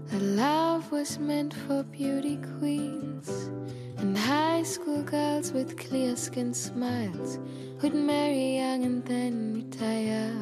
that 0.06 0.22
love 0.22 0.92
was 0.92 1.18
meant 1.18 1.52
for 1.52 1.82
beauty 1.82 2.38
queens 2.58 3.50
and 3.98 4.16
high 4.16 4.62
school 4.62 5.02
girls 5.02 5.50
with 5.50 5.76
clear 5.76 6.14
skin 6.14 6.54
smiles 6.54 7.40
who'd 7.78 7.92
marry 7.92 8.58
young 8.58 8.84
and 8.84 9.04
then 9.04 9.54
retire. 9.54 10.32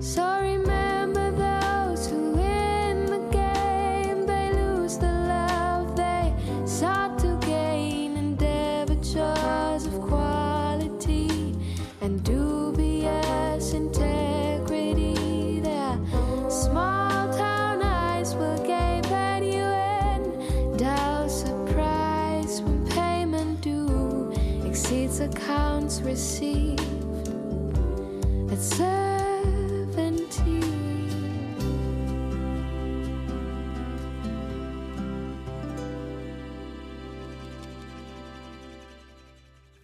So 0.00 0.40
remember 0.40 0.91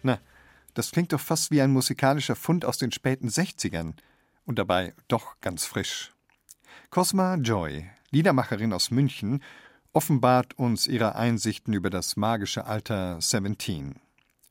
Na, 0.03 0.19
das 0.73 0.91
klingt 0.91 1.13
doch 1.13 1.19
fast 1.19 1.51
wie 1.51 1.61
ein 1.61 1.71
musikalischer 1.71 2.35
Fund 2.35 2.65
aus 2.65 2.77
den 2.77 2.91
späten 2.91 3.27
60ern 3.27 3.93
und 4.45 4.59
dabei 4.59 4.93
doch 5.07 5.39
ganz 5.41 5.65
frisch. 5.65 6.13
Cosma 6.89 7.35
Joy, 7.35 7.89
Liedermacherin 8.11 8.73
aus 8.73 8.91
München, 8.91 9.43
offenbart 9.93 10.57
uns 10.57 10.87
ihre 10.87 11.15
Einsichten 11.15 11.73
über 11.73 11.89
das 11.89 12.15
magische 12.15 12.65
Alter 12.65 13.19
17. 13.21 13.95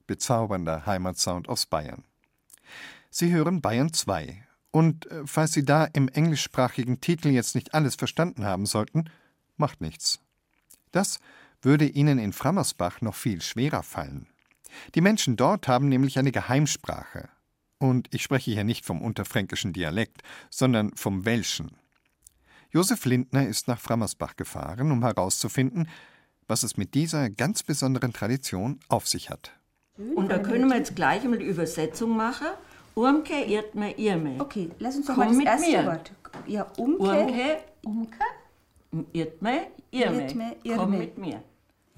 Bezaubernder 0.06 0.87
Heimatsound 0.87 1.48
aus 1.48 1.66
Bayern. 1.66 2.04
Sie 3.11 3.32
hören 3.32 3.61
Bayern 3.61 3.92
2. 3.92 4.44
Und 4.70 5.06
äh, 5.06 5.22
falls 5.26 5.52
Sie 5.52 5.64
da 5.64 5.84
im 5.84 6.08
englischsprachigen 6.08 7.00
Titel 7.00 7.28
jetzt 7.28 7.54
nicht 7.54 7.74
alles 7.74 7.94
verstanden 7.94 8.44
haben 8.44 8.66
sollten, 8.66 9.11
macht 9.56 9.80
nichts. 9.80 10.20
Das 10.92 11.20
würde 11.62 11.87
Ihnen 11.87 12.18
in 12.18 12.32
Frammersbach 12.32 13.00
noch 13.00 13.14
viel 13.14 13.40
schwerer 13.40 13.82
fallen. 13.82 14.28
Die 14.94 15.00
Menschen 15.00 15.37
dort 15.37 15.68
haben 15.68 15.88
nämlich 15.88 16.18
eine 16.18 16.33
Geheimsprache. 16.33 17.28
Und 17.78 18.12
ich 18.12 18.22
spreche 18.22 18.50
hier 18.50 18.64
nicht 18.64 18.85
vom 18.85 19.00
unterfränkischen 19.02 19.72
Dialekt, 19.72 20.22
sondern 20.50 20.94
vom 20.96 21.25
Welschen. 21.25 21.77
Josef 22.71 23.04
Lindner 23.04 23.46
ist 23.46 23.69
nach 23.69 23.81
Frammersbach 23.81 24.37
gefahren, 24.37 24.90
um 24.92 25.02
herauszufinden, 25.02 25.88
was 26.46 26.62
es 26.62 26.77
mit 26.77 26.94
dieser 26.94 27.31
ganz 27.31 27.62
besonderen 27.62 28.12
Tradition 28.12 28.81
auf 28.88 29.06
sich 29.06 29.31
hat. 29.31 29.52
Und 30.14 30.31
da 30.31 30.38
können 30.38 30.69
wir 30.69 30.77
jetzt 30.77 30.96
gleich 30.96 31.23
einmal 31.23 31.38
die 31.38 31.46
Übersetzung 31.46 32.16
machen. 32.16 32.46
Urmke, 32.94 33.44
Irtme, 33.44 33.96
Irme. 33.98 34.37
Okay, 34.40 34.71
lass 34.79 34.96
uns 34.96 35.06
doch 35.06 35.14
Komm 35.14 35.25
mal 35.25 35.29
das 35.29 35.37
mit 35.38 35.46
erste 35.46 35.71
mir. 35.71 35.87
Wort. 35.87 36.12
Ja, 36.46 36.62
Umke. 36.77 37.02
Urmke, 37.02 37.58
Umke. 37.83 38.19
Irtme, 39.12 39.66
Irme. 39.90 40.23
Irtme, 40.23 40.56
Komm 40.62 40.92
Irme. 40.92 40.98
mit 40.98 41.19
mir. 41.19 41.42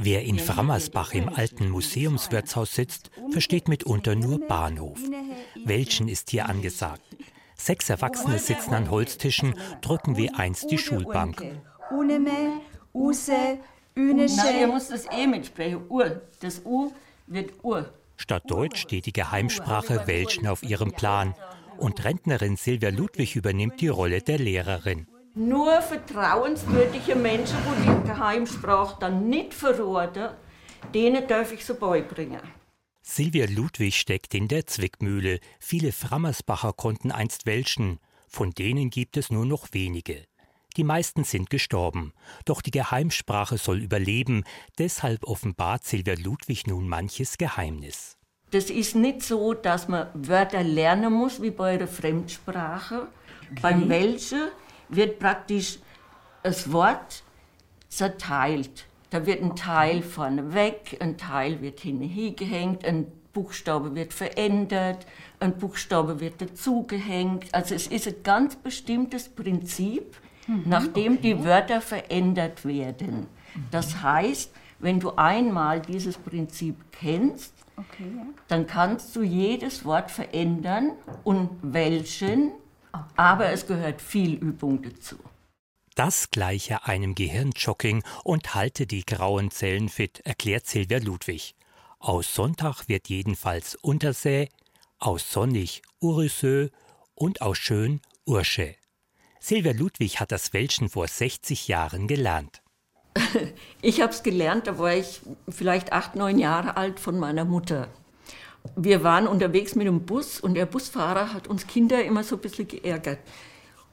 Wer 0.02 0.22
in 0.22 0.38
Frammersbach 0.38 1.12
im 1.12 1.28
alten 1.28 1.68
Museumswirtshaus 1.68 2.74
sitzt, 2.74 3.10
versteht 3.32 3.68
mitunter 3.68 4.14
nur 4.14 4.40
Bahnhof. 4.40 4.98
Welchen 5.62 6.08
ist 6.08 6.30
hier 6.30 6.48
angesagt. 6.48 7.04
Sechs 7.54 7.90
Erwachsene 7.90 8.38
sitzen 8.38 8.72
an 8.72 8.90
Holztischen, 8.90 9.54
drücken 9.82 10.16
wie 10.16 10.30
einst 10.30 10.70
die 10.70 10.78
Schulbank. 10.78 11.44
Uneme, 11.90 12.62
Use, 12.94 13.58
Nein, 13.94 14.60
ihr 14.60 14.68
müsst 14.68 14.90
das 14.90 15.04
E 15.12 15.26
mitsprechen. 15.26 15.82
Ur. 15.90 16.22
Das 16.40 16.62
U 16.64 16.92
wird 17.26 17.52
Ur. 17.62 17.92
Statt 18.16 18.44
Deutsch 18.46 18.80
steht 18.80 19.04
die 19.04 19.12
Geheimsprache 19.12 20.06
Welschen 20.06 20.46
auf 20.46 20.62
ihrem 20.62 20.92
Plan. 20.92 21.34
Und 21.76 22.04
Rentnerin 22.04 22.56
Silvia 22.56 22.88
Ludwig 22.88 23.36
übernimmt 23.36 23.82
die 23.82 23.88
Rolle 23.88 24.22
der 24.22 24.38
Lehrerin. 24.38 25.06
Nur 25.34 25.80
vertrauenswürdige 25.80 27.14
Menschen, 27.14 27.56
die 27.64 27.88
die 27.88 28.08
Geheimsprache 28.08 28.96
dann 28.98 29.28
nicht 29.28 29.54
verraten, 29.54 30.30
denen 30.92 31.26
darf 31.28 31.52
ich 31.52 31.64
sie 31.64 31.74
beibringen. 31.74 32.40
Silvia 33.00 33.46
Ludwig 33.48 33.96
steckt 33.96 34.34
in 34.34 34.48
der 34.48 34.66
Zwickmühle. 34.66 35.38
Viele 35.60 35.92
Frammersbacher 35.92 36.72
konnten 36.72 37.12
einst 37.12 37.46
welschen. 37.46 38.00
Von 38.26 38.50
denen 38.50 38.90
gibt 38.90 39.16
es 39.16 39.30
nur 39.30 39.46
noch 39.46 39.68
wenige. 39.72 40.24
Die 40.76 40.84
meisten 40.84 41.22
sind 41.22 41.48
gestorben. 41.48 42.12
Doch 42.44 42.60
die 42.60 42.72
Geheimsprache 42.72 43.56
soll 43.56 43.82
überleben. 43.82 44.42
Deshalb 44.78 45.24
offenbart 45.24 45.84
Silvia 45.84 46.14
Ludwig 46.14 46.66
nun 46.66 46.88
manches 46.88 47.38
Geheimnis. 47.38 48.16
Das 48.50 48.68
ist 48.68 48.96
nicht 48.96 49.22
so, 49.22 49.54
dass 49.54 49.86
man 49.86 50.08
Wörter 50.14 50.64
lernen 50.64 51.12
muss 51.12 51.40
wie 51.40 51.50
bei 51.52 51.74
einer 51.74 51.86
Fremdsprache. 51.86 53.06
Beim 53.62 53.88
Welschen 53.88 54.48
wird 54.90 55.18
praktisch 55.18 55.78
das 56.42 56.72
Wort 56.72 57.22
zerteilt. 57.88 58.86
Da 59.10 59.26
wird 59.26 59.42
ein 59.42 59.56
Teil 59.56 60.02
vorne 60.02 60.54
weg, 60.54 60.96
ein 61.00 61.16
Teil 61.18 61.60
wird 61.60 61.80
hingehängt, 61.80 62.84
ein 62.84 63.06
Buchstabe 63.32 63.94
wird 63.94 64.12
verändert, 64.12 65.06
ein 65.40 65.56
Buchstabe 65.56 66.20
wird 66.20 66.40
dazugehängt. 66.40 67.46
Also 67.52 67.74
es 67.74 67.86
ist 67.86 68.06
ein 68.06 68.22
ganz 68.22 68.56
bestimmtes 68.56 69.28
Prinzip, 69.28 70.16
Mhm, 70.46 70.62
nachdem 70.66 71.12
okay. 71.14 71.22
die 71.22 71.44
Wörter 71.44 71.80
verändert 71.80 72.64
werden. 72.64 73.26
Das 73.70 74.02
heißt, 74.02 74.50
wenn 74.78 74.98
du 74.98 75.12
einmal 75.16 75.80
dieses 75.80 76.16
Prinzip 76.16 76.76
kennst, 76.92 77.52
Okay, 77.76 78.04
ja. 78.16 78.26
dann 78.48 78.66
kannst 78.66 79.14
du 79.16 79.22
jedes 79.22 79.84
Wort 79.84 80.10
verändern 80.10 80.92
und 81.24 81.50
welchen, 81.62 82.52
aber 83.16 83.50
es 83.50 83.66
gehört 83.66 84.00
viel 84.00 84.34
Übung 84.34 84.82
dazu. 84.82 85.16
Das 85.94 86.30
gleiche 86.30 86.84
einem 86.86 87.14
Gehirnjogging 87.14 88.02
und 88.24 88.54
halte 88.54 88.86
die 88.86 89.04
grauen 89.04 89.50
Zellen 89.50 89.88
fit, 89.88 90.20
erklärt 90.20 90.66
Silvia 90.66 90.98
Ludwig. 90.98 91.54
Aus 91.98 92.34
Sonntag 92.34 92.88
wird 92.88 93.08
jedenfalls 93.08 93.74
Untersee, 93.74 94.48
aus 94.98 95.30
Sonnig 95.30 95.82
Ursö 96.00 96.68
und 97.14 97.42
aus 97.42 97.58
Schön 97.58 98.00
Ursche. 98.24 98.76
Silvia 99.40 99.72
Ludwig 99.72 100.20
hat 100.20 100.32
das 100.32 100.52
Welschen 100.52 100.88
vor 100.88 101.08
60 101.08 101.68
Jahren 101.68 102.06
gelernt. 102.06 102.62
Ich 103.82 104.00
habe 104.02 104.12
es 104.12 104.22
gelernt, 104.22 104.66
da 104.66 104.78
war 104.78 104.94
ich 104.94 105.20
vielleicht 105.48 105.92
acht, 105.92 106.14
neun 106.14 106.38
Jahre 106.38 106.76
alt 106.76 107.00
von 107.00 107.18
meiner 107.18 107.44
Mutter. 107.44 107.88
Wir 108.76 109.02
waren 109.02 109.26
unterwegs 109.26 109.74
mit 109.74 109.86
dem 109.86 110.00
Bus 110.00 110.40
und 110.40 110.54
der 110.54 110.66
Busfahrer 110.66 111.32
hat 111.32 111.48
uns 111.48 111.66
Kinder 111.66 112.04
immer 112.04 112.24
so 112.24 112.36
ein 112.36 112.42
bisschen 112.42 112.68
geärgert. 112.68 113.18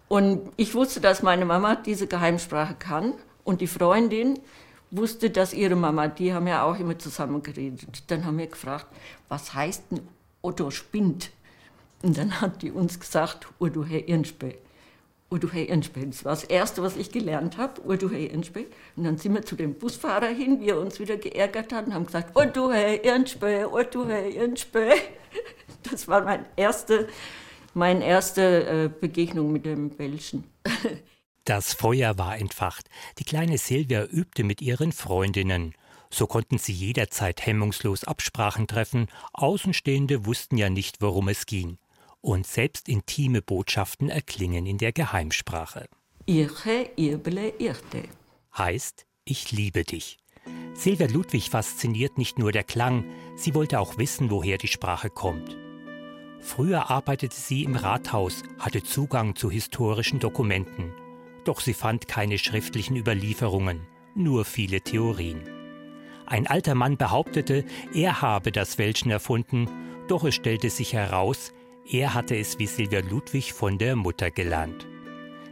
Und 0.08 0.52
ich 0.56 0.74
wusste, 0.74 1.02
dass 1.02 1.24
meine 1.24 1.46
Mama 1.46 1.76
diese 1.76 2.08
Geheimsprache 2.08 2.76
kann 2.76 3.14
und 3.44 3.62
die 3.62 3.68
Freundin 3.68 4.40
wusste, 4.92 5.30
dass 5.30 5.54
ihre 5.54 5.76
Mama, 5.76 6.08
die 6.08 6.34
haben 6.34 6.48
ja 6.48 6.64
auch 6.64 6.80
immer 6.80 6.98
zusammen 6.98 7.44
geredet. 7.44 8.04
Dann 8.08 8.26
haben 8.26 8.38
wir 8.38 8.48
gefragt, 8.48 8.88
was 9.28 9.54
heißt 9.54 9.92
denn 9.92 10.02
Otto 10.42 10.72
spinnt? 10.72 11.32
Und 12.04 12.18
dann 12.18 12.40
hat 12.40 12.62
die 12.62 12.72
uns 12.72 13.00
gesagt, 13.00 13.48
Urdu 13.60 13.84
Herr 13.84 14.08
Irnspe. 14.08 14.56
Urdu 15.30 15.50
Herr 15.52 15.68
Irnspe. 15.68 16.06
Das 16.06 16.24
war 16.24 16.32
das 16.32 16.46
Erste, 16.46 16.82
was 16.82 16.96
ich 16.96 17.12
gelernt 17.12 17.58
habe, 17.58 17.82
Urdu 17.82 18.10
Herr 18.10 18.20
Irnspe. 18.20 18.68
Und 18.96 19.04
dann 19.04 19.18
sind 19.18 19.34
wir 19.34 19.44
zu 19.44 19.56
dem 19.56 19.74
Busfahrer 19.74 20.28
hin, 20.28 20.62
wie 20.62 20.70
er 20.70 20.80
uns 20.80 21.00
wieder 21.00 21.18
geärgert 21.18 21.74
hat, 21.74 21.88
und 21.88 21.94
haben 21.94 22.06
gesagt, 22.06 22.36
Urdu 22.36 22.72
Herr 22.72 23.04
Irnspe, 23.04 23.70
Urdu 23.70 24.08
Herr 24.08 24.28
Irnspe. 24.28 24.94
Das 25.84 26.08
war 26.08 26.24
mein 26.24 26.46
erste, 26.56 27.08
meine 27.74 28.06
erste 28.06 28.68
äh, 28.68 28.90
Begegnung 28.90 29.52
mit 29.52 29.66
dem 29.66 29.98
Welschen. 29.98 30.44
Das 31.46 31.74
Feuer 31.74 32.18
war 32.18 32.38
entfacht. 32.38 32.90
Die 33.20 33.24
kleine 33.24 33.58
Silvia 33.58 34.04
übte 34.04 34.44
mit 34.44 34.62
ihren 34.62 34.92
Freundinnen. 34.92 35.76
So 36.10 36.28
konnten 36.28 36.58
sie 36.58 36.74
jederzeit 36.74 37.46
hemmungslos 37.46 38.04
Absprachen 38.04 38.68
treffen. 38.68 39.08
Außenstehende 39.32 40.26
wussten 40.26 40.58
ja 40.58 40.70
nicht, 40.70 41.02
worum 41.02 41.30
es 41.30 41.46
ging. 41.46 41.78
Und 42.22 42.46
selbst 42.48 42.90
intime 42.90 43.42
Botschaften 43.42 44.10
erklingen 44.10 44.66
in 44.66 44.78
der 44.78 44.92
Geheimsprache. 44.92 45.88
Irche, 46.26 46.90
Irbele, 46.96 47.54
Irte. 47.60 48.04
Heißt, 48.58 49.06
ich 49.24 49.52
liebe 49.52 49.84
dich. 49.84 50.18
Silvia 50.74 51.08
Ludwig 51.08 51.50
fasziniert 51.50 52.18
nicht 52.18 52.38
nur 52.38 52.52
der 52.52 52.64
Klang, 52.64 53.06
sie 53.36 53.56
wollte 53.56 53.80
auch 53.80 53.98
wissen, 53.98 54.30
woher 54.30 54.58
die 54.58 54.68
Sprache 54.68 55.10
kommt. 55.10 55.58
Früher 56.40 56.90
arbeitete 56.90 57.36
sie 57.36 57.64
im 57.64 57.76
Rathaus, 57.76 58.44
hatte 58.60 58.84
Zugang 58.84 59.36
zu 59.36 59.50
historischen 59.50 60.20
Dokumenten. 60.20 60.94
Doch 61.46 61.62
sie 61.62 61.74
fand 61.74 62.08
keine 62.08 62.38
schriftlichen 62.38 62.96
Überlieferungen, 62.96 63.88
nur 64.16 64.46
viele 64.46 64.82
Theorien. 64.82 65.42
Ein 66.26 66.46
alter 66.46 66.76
Mann 66.76 66.98
behauptete, 66.98 67.66
er 67.94 68.22
habe 68.22 68.52
das 68.52 68.78
Welschen 68.78 69.12
erfunden, 69.12 69.70
doch 70.08 70.26
es 70.26 70.36
stellte 70.36 70.70
sich 70.70 70.94
heraus, 70.94 71.54
er 71.90 72.14
hatte 72.14 72.36
es 72.36 72.60
wie 72.60 72.68
Silvia 72.68 73.00
Ludwig 73.00 73.54
von 73.54 73.78
der 73.78 73.96
Mutter 73.96 74.30
gelernt. 74.30 74.88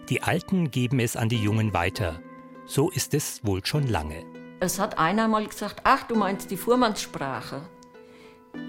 Die 0.10 0.22
Alten 0.22 0.70
geben 0.70 1.00
es 1.00 1.16
an 1.16 1.30
die 1.30 1.42
Jungen 1.42 1.74
weiter. 1.74 2.20
So 2.66 2.90
ist 2.90 3.14
es 3.14 3.46
wohl 3.46 3.66
schon 3.66 3.88
lange. 3.88 4.26
Es 4.60 4.80
hat 4.80 5.00
einer 5.00 5.28
mal 5.28 5.48
gesagt, 5.48 5.82
ach, 5.84 6.04
du 6.04 6.16
meinst 6.16 6.52
die 6.52 6.58
Fuhrmannssprache. 6.58 7.62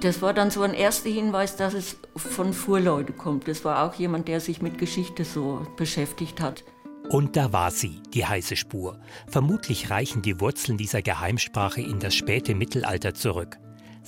Das 0.00 0.22
war 0.22 0.32
dann 0.32 0.50
so 0.50 0.62
ein 0.62 0.74
erster 0.74 1.10
Hinweis, 1.10 1.56
dass 1.56 1.74
es 1.74 1.96
von 2.16 2.52
Fuhrleuten 2.52 3.16
kommt. 3.16 3.48
Das 3.48 3.64
war 3.64 3.84
auch 3.84 3.94
jemand, 3.94 4.28
der 4.28 4.40
sich 4.40 4.62
mit 4.62 4.78
Geschichte 4.78 5.24
so 5.24 5.66
beschäftigt 5.76 6.40
hat. 6.40 6.64
Und 7.08 7.36
da 7.36 7.52
war 7.52 7.70
sie, 7.70 8.00
die 8.14 8.26
heiße 8.26 8.56
Spur. 8.56 9.00
Vermutlich 9.28 9.90
reichen 9.90 10.22
die 10.22 10.40
Wurzeln 10.40 10.76
dieser 10.76 11.02
Geheimsprache 11.02 11.80
in 11.80 12.00
das 12.00 12.14
späte 12.14 12.54
Mittelalter 12.54 13.14
zurück. 13.14 13.58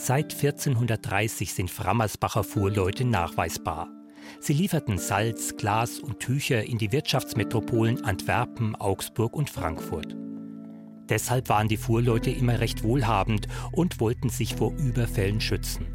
Seit 0.01 0.33
1430 0.33 1.53
sind 1.53 1.73
Frammersbacher 1.73 2.45
Fuhrleute 2.45 3.05
nachweisbar. 3.05 3.89
Sie 4.39 4.53
lieferten 4.53 4.97
Salz, 4.97 5.57
Glas 5.57 5.99
und 5.99 6.21
Tücher 6.21 6.65
in 6.65 6.79
die 6.79 6.93
Wirtschaftsmetropolen 6.93 8.05
Antwerpen, 8.05 8.77
Augsburg 8.77 9.35
und 9.35 9.51
Frankfurt. 9.51 10.17
Deshalb 11.09 11.49
waren 11.49 11.67
die 11.67 11.77
Fuhrleute 11.77 12.31
immer 12.31 12.61
recht 12.61 12.85
wohlhabend 12.85 13.49
und 13.73 13.99
wollten 13.99 14.29
sich 14.31 14.55
vor 14.55 14.73
Überfällen 14.79 15.41
schützen. 15.41 15.87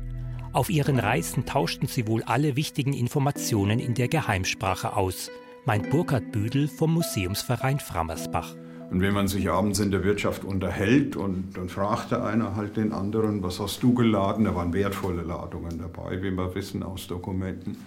Auf 0.52 0.70
ihren 0.70 1.00
Reisen 1.00 1.46
tauschten 1.46 1.88
sie 1.88 2.06
wohl 2.06 2.24
alle 2.24 2.58
wichtigen 2.58 2.94
Informationen 2.94 3.80
in 3.80 3.94
der 3.94 4.10
Geheimsprache 4.10 4.98
aus, 4.98 5.32
meint 5.66 5.90
Burkhard 5.90 6.34
Büdel 6.34 6.68
vom 6.68 6.94
Museumsverein 6.94 7.80
Frammersbach. 7.80 8.54
Und 8.90 9.02
wenn 9.02 9.14
man 9.14 9.28
sich 9.28 9.50
abends 9.50 9.80
in 9.80 9.92
der 9.92 10.04
Wirtschaft 10.04 10.44
unterhält 10.44 11.16
und 11.16 11.58
dann 11.58 11.70
fragte 11.70 12.24
einer 12.24 12.56
halt 12.56 12.78
den 12.78 12.92
anderen, 12.94 13.42
was 13.42 13.60
hast 13.60 13.82
du 13.82 13.94
geladen? 13.94 14.46
Da 14.46 14.56
waren 14.56 14.74
wertvolle 14.74 15.24
Ladungen 15.24 15.80
dabei, 15.80 16.22
wie 16.22 16.32
wir 16.32 16.54
wissen 16.54 16.84
aus 16.84 17.08
Dokumenten. 17.08 17.78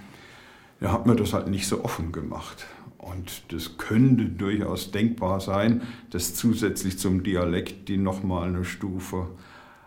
Da 0.81 0.93
hat 0.93 1.07
man 1.07 1.17
das 1.17 1.33
halt 1.33 1.49
nicht 1.49 1.67
so 1.67 1.85
offen 1.85 2.13
gemacht. 2.13 2.67
Und 2.99 3.53
das 3.53 3.79
könnte 3.79 4.25
durchaus 4.25 4.91
denkbar 4.91 5.41
sein, 5.41 5.83
dass 6.11 6.35
zusätzlich 6.35 6.99
zum 6.99 7.23
Dialekt 7.23 7.89
die 7.89 7.99
nochmal 7.99 8.49
eine 8.49 8.65
Stufe 8.65 9.29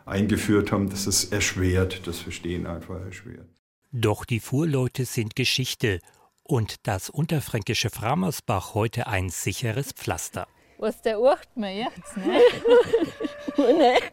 eingeführt 0.06 0.72
haben, 0.72 0.90
dass 0.90 1.06
es 1.06 1.26
erschwert, 1.26 2.08
das 2.08 2.20
Verstehen 2.20 2.66
einfach 2.66 3.00
erschwert. 3.02 3.48
Doch 3.92 4.24
die 4.24 4.40
Fuhrleute 4.40 5.06
sind 5.06 5.36
Geschichte 5.36 6.00
und 6.44 6.88
das 6.88 7.10
unterfränkische 7.10 7.90
Framersbach 7.90 8.74
heute 8.74 9.08
ein 9.08 9.30
sicheres 9.30 9.92
Pflaster. 9.92 10.48
Was 10.82 11.02
der 11.02 11.20
acht 11.20 11.58
mir 11.58 11.76
jetzt, 11.76 12.16
ne? 12.16 12.40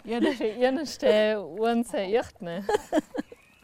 Ja, 0.05 0.21
das 0.21 0.33
ist 0.33 1.01
der 1.01 1.39
erste 1.39 1.41
uns 1.41 1.95
echt, 1.95 2.43
ne? 2.43 2.67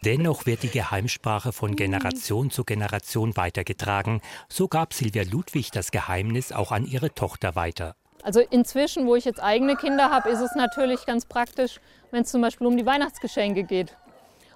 Dennoch 0.05 0.45
wird 0.45 0.63
die 0.63 0.69
Geheimsprache 0.69 1.51
von 1.51 1.75
Generation 1.75 2.49
zu 2.49 2.63
Generation 2.63 3.35
weitergetragen. 3.35 4.21
So 4.47 4.69
gab 4.69 4.93
Silvia 4.93 5.23
Ludwig 5.29 5.71
das 5.71 5.91
Geheimnis 5.91 6.53
auch 6.53 6.71
an 6.71 6.85
ihre 6.85 7.13
Tochter 7.13 7.55
weiter. 7.55 7.95
Also 8.21 8.39
inzwischen, 8.39 9.05
wo 9.05 9.15
ich 9.15 9.25
jetzt 9.25 9.43
eigene 9.43 9.75
Kinder 9.75 10.09
habe, 10.09 10.29
ist 10.29 10.39
es 10.39 10.55
natürlich 10.55 11.05
ganz 11.05 11.25
praktisch, 11.25 11.81
wenn 12.11 12.23
es 12.23 12.31
zum 12.31 12.41
Beispiel 12.41 12.67
um 12.67 12.77
die 12.77 12.85
Weihnachtsgeschenke 12.85 13.63
geht. 13.63 13.97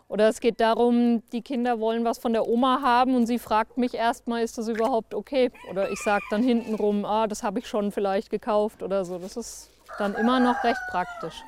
Oder 0.10 0.30
es 0.30 0.40
geht 0.40 0.62
darum, 0.62 1.22
die 1.34 1.42
Kinder 1.42 1.80
wollen 1.80 2.06
was 2.06 2.18
von 2.18 2.32
der 2.32 2.48
Oma 2.48 2.82
haben 2.82 3.16
und 3.16 3.28
sie 3.28 3.40
fragt 3.40 3.78
mich 3.78 3.94
erstmal, 3.94 4.42
ist 4.42 4.58
das 4.58 4.70
überhaupt 4.70 5.14
okay? 5.14 5.52
Oder 5.70 5.92
ich 5.92 6.00
sage 6.00 6.24
dann 6.30 6.44
hintenrum, 6.44 7.04
ah, 7.04 7.28
das 7.28 7.44
habe 7.44 7.60
ich 7.60 7.68
schon 7.68 7.92
vielleicht 7.92 8.30
gekauft 8.30 8.84
oder 8.84 9.04
so. 9.04 9.20
Das 9.20 9.36
ist 9.36 9.70
dann 9.98 10.16
immer 10.16 10.40
noch 10.40 10.64
recht 10.64 10.80
praktisch. 10.90 11.44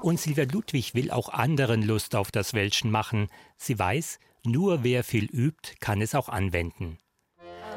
Und 0.00 0.18
Silvia 0.18 0.44
Ludwig 0.50 0.94
will 0.94 1.10
auch 1.10 1.28
anderen 1.28 1.82
Lust 1.82 2.16
auf 2.16 2.30
das 2.30 2.54
Welschen 2.54 2.90
machen. 2.90 3.28
Sie 3.58 3.78
weiß, 3.78 4.18
nur 4.44 4.82
wer 4.82 5.04
viel 5.04 5.24
übt, 5.26 5.74
kann 5.80 6.00
es 6.00 6.14
auch 6.14 6.28
anwenden. 6.28 6.98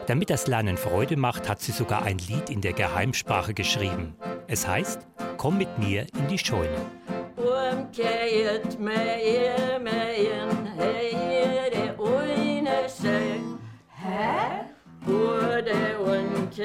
Damit 0.07 0.29
das 0.29 0.47
Lernen 0.47 0.77
Freude 0.77 1.17
macht, 1.17 1.49
hat 1.49 1.61
sie 1.61 1.73
sogar 1.73 2.03
ein 2.03 2.17
Lied 2.17 2.49
in 2.49 2.61
der 2.61 2.73
Geheimsprache 2.73 3.53
geschrieben. 3.53 4.15
Es 4.47 4.65
heißt 4.65 5.05
Komm 5.35 5.57
mit 5.57 5.77
mir 5.77 6.07
in 6.17 6.27
die 6.29 6.37
Scheune. 6.37 6.96
Umkehrt 7.71 8.79
mehr, 8.79 9.79
mehr, 9.79 10.47
hey, 10.77 11.69
der 11.71 11.99
ohne 11.99 12.87
Schei. 12.87 13.41
Hä? 13.89 14.63
Wurde 15.05 15.99
und 15.99 16.55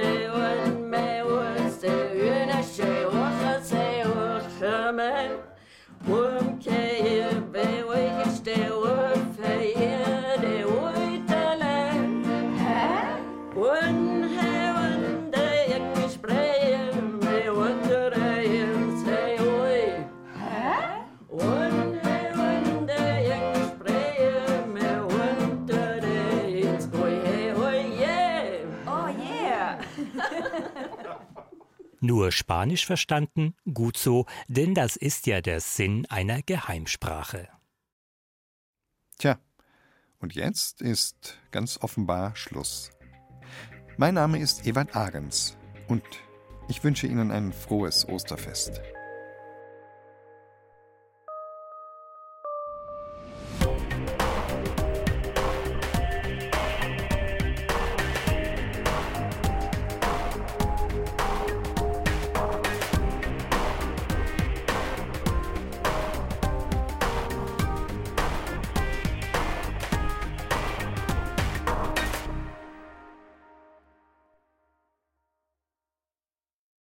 Nur 32.13 32.31
Spanisch 32.31 32.85
verstanden? 32.85 33.55
Gut 33.73 33.97
so, 33.97 34.27
denn 34.47 34.75
das 34.75 34.97
ist 34.97 35.27
ja 35.27 35.41
der 35.41 35.63
Sinn 35.63 36.05
einer 36.11 36.43
Geheimsprache. 36.43 37.49
Tja, 39.17 39.39
und 40.19 40.35
jetzt 40.35 40.83
ist 40.83 41.39
ganz 41.53 41.79
offenbar 41.81 42.37
Schluss. 42.37 42.91
Mein 43.97 44.13
Name 44.13 44.41
ist 44.41 44.67
Ewald 44.67 44.95
Ahrens 44.95 45.57
und 45.89 46.03
ich 46.69 46.85
wünsche 46.85 47.07
Ihnen 47.07 47.31
ein 47.31 47.51
frohes 47.51 48.07
Osterfest. 48.07 48.83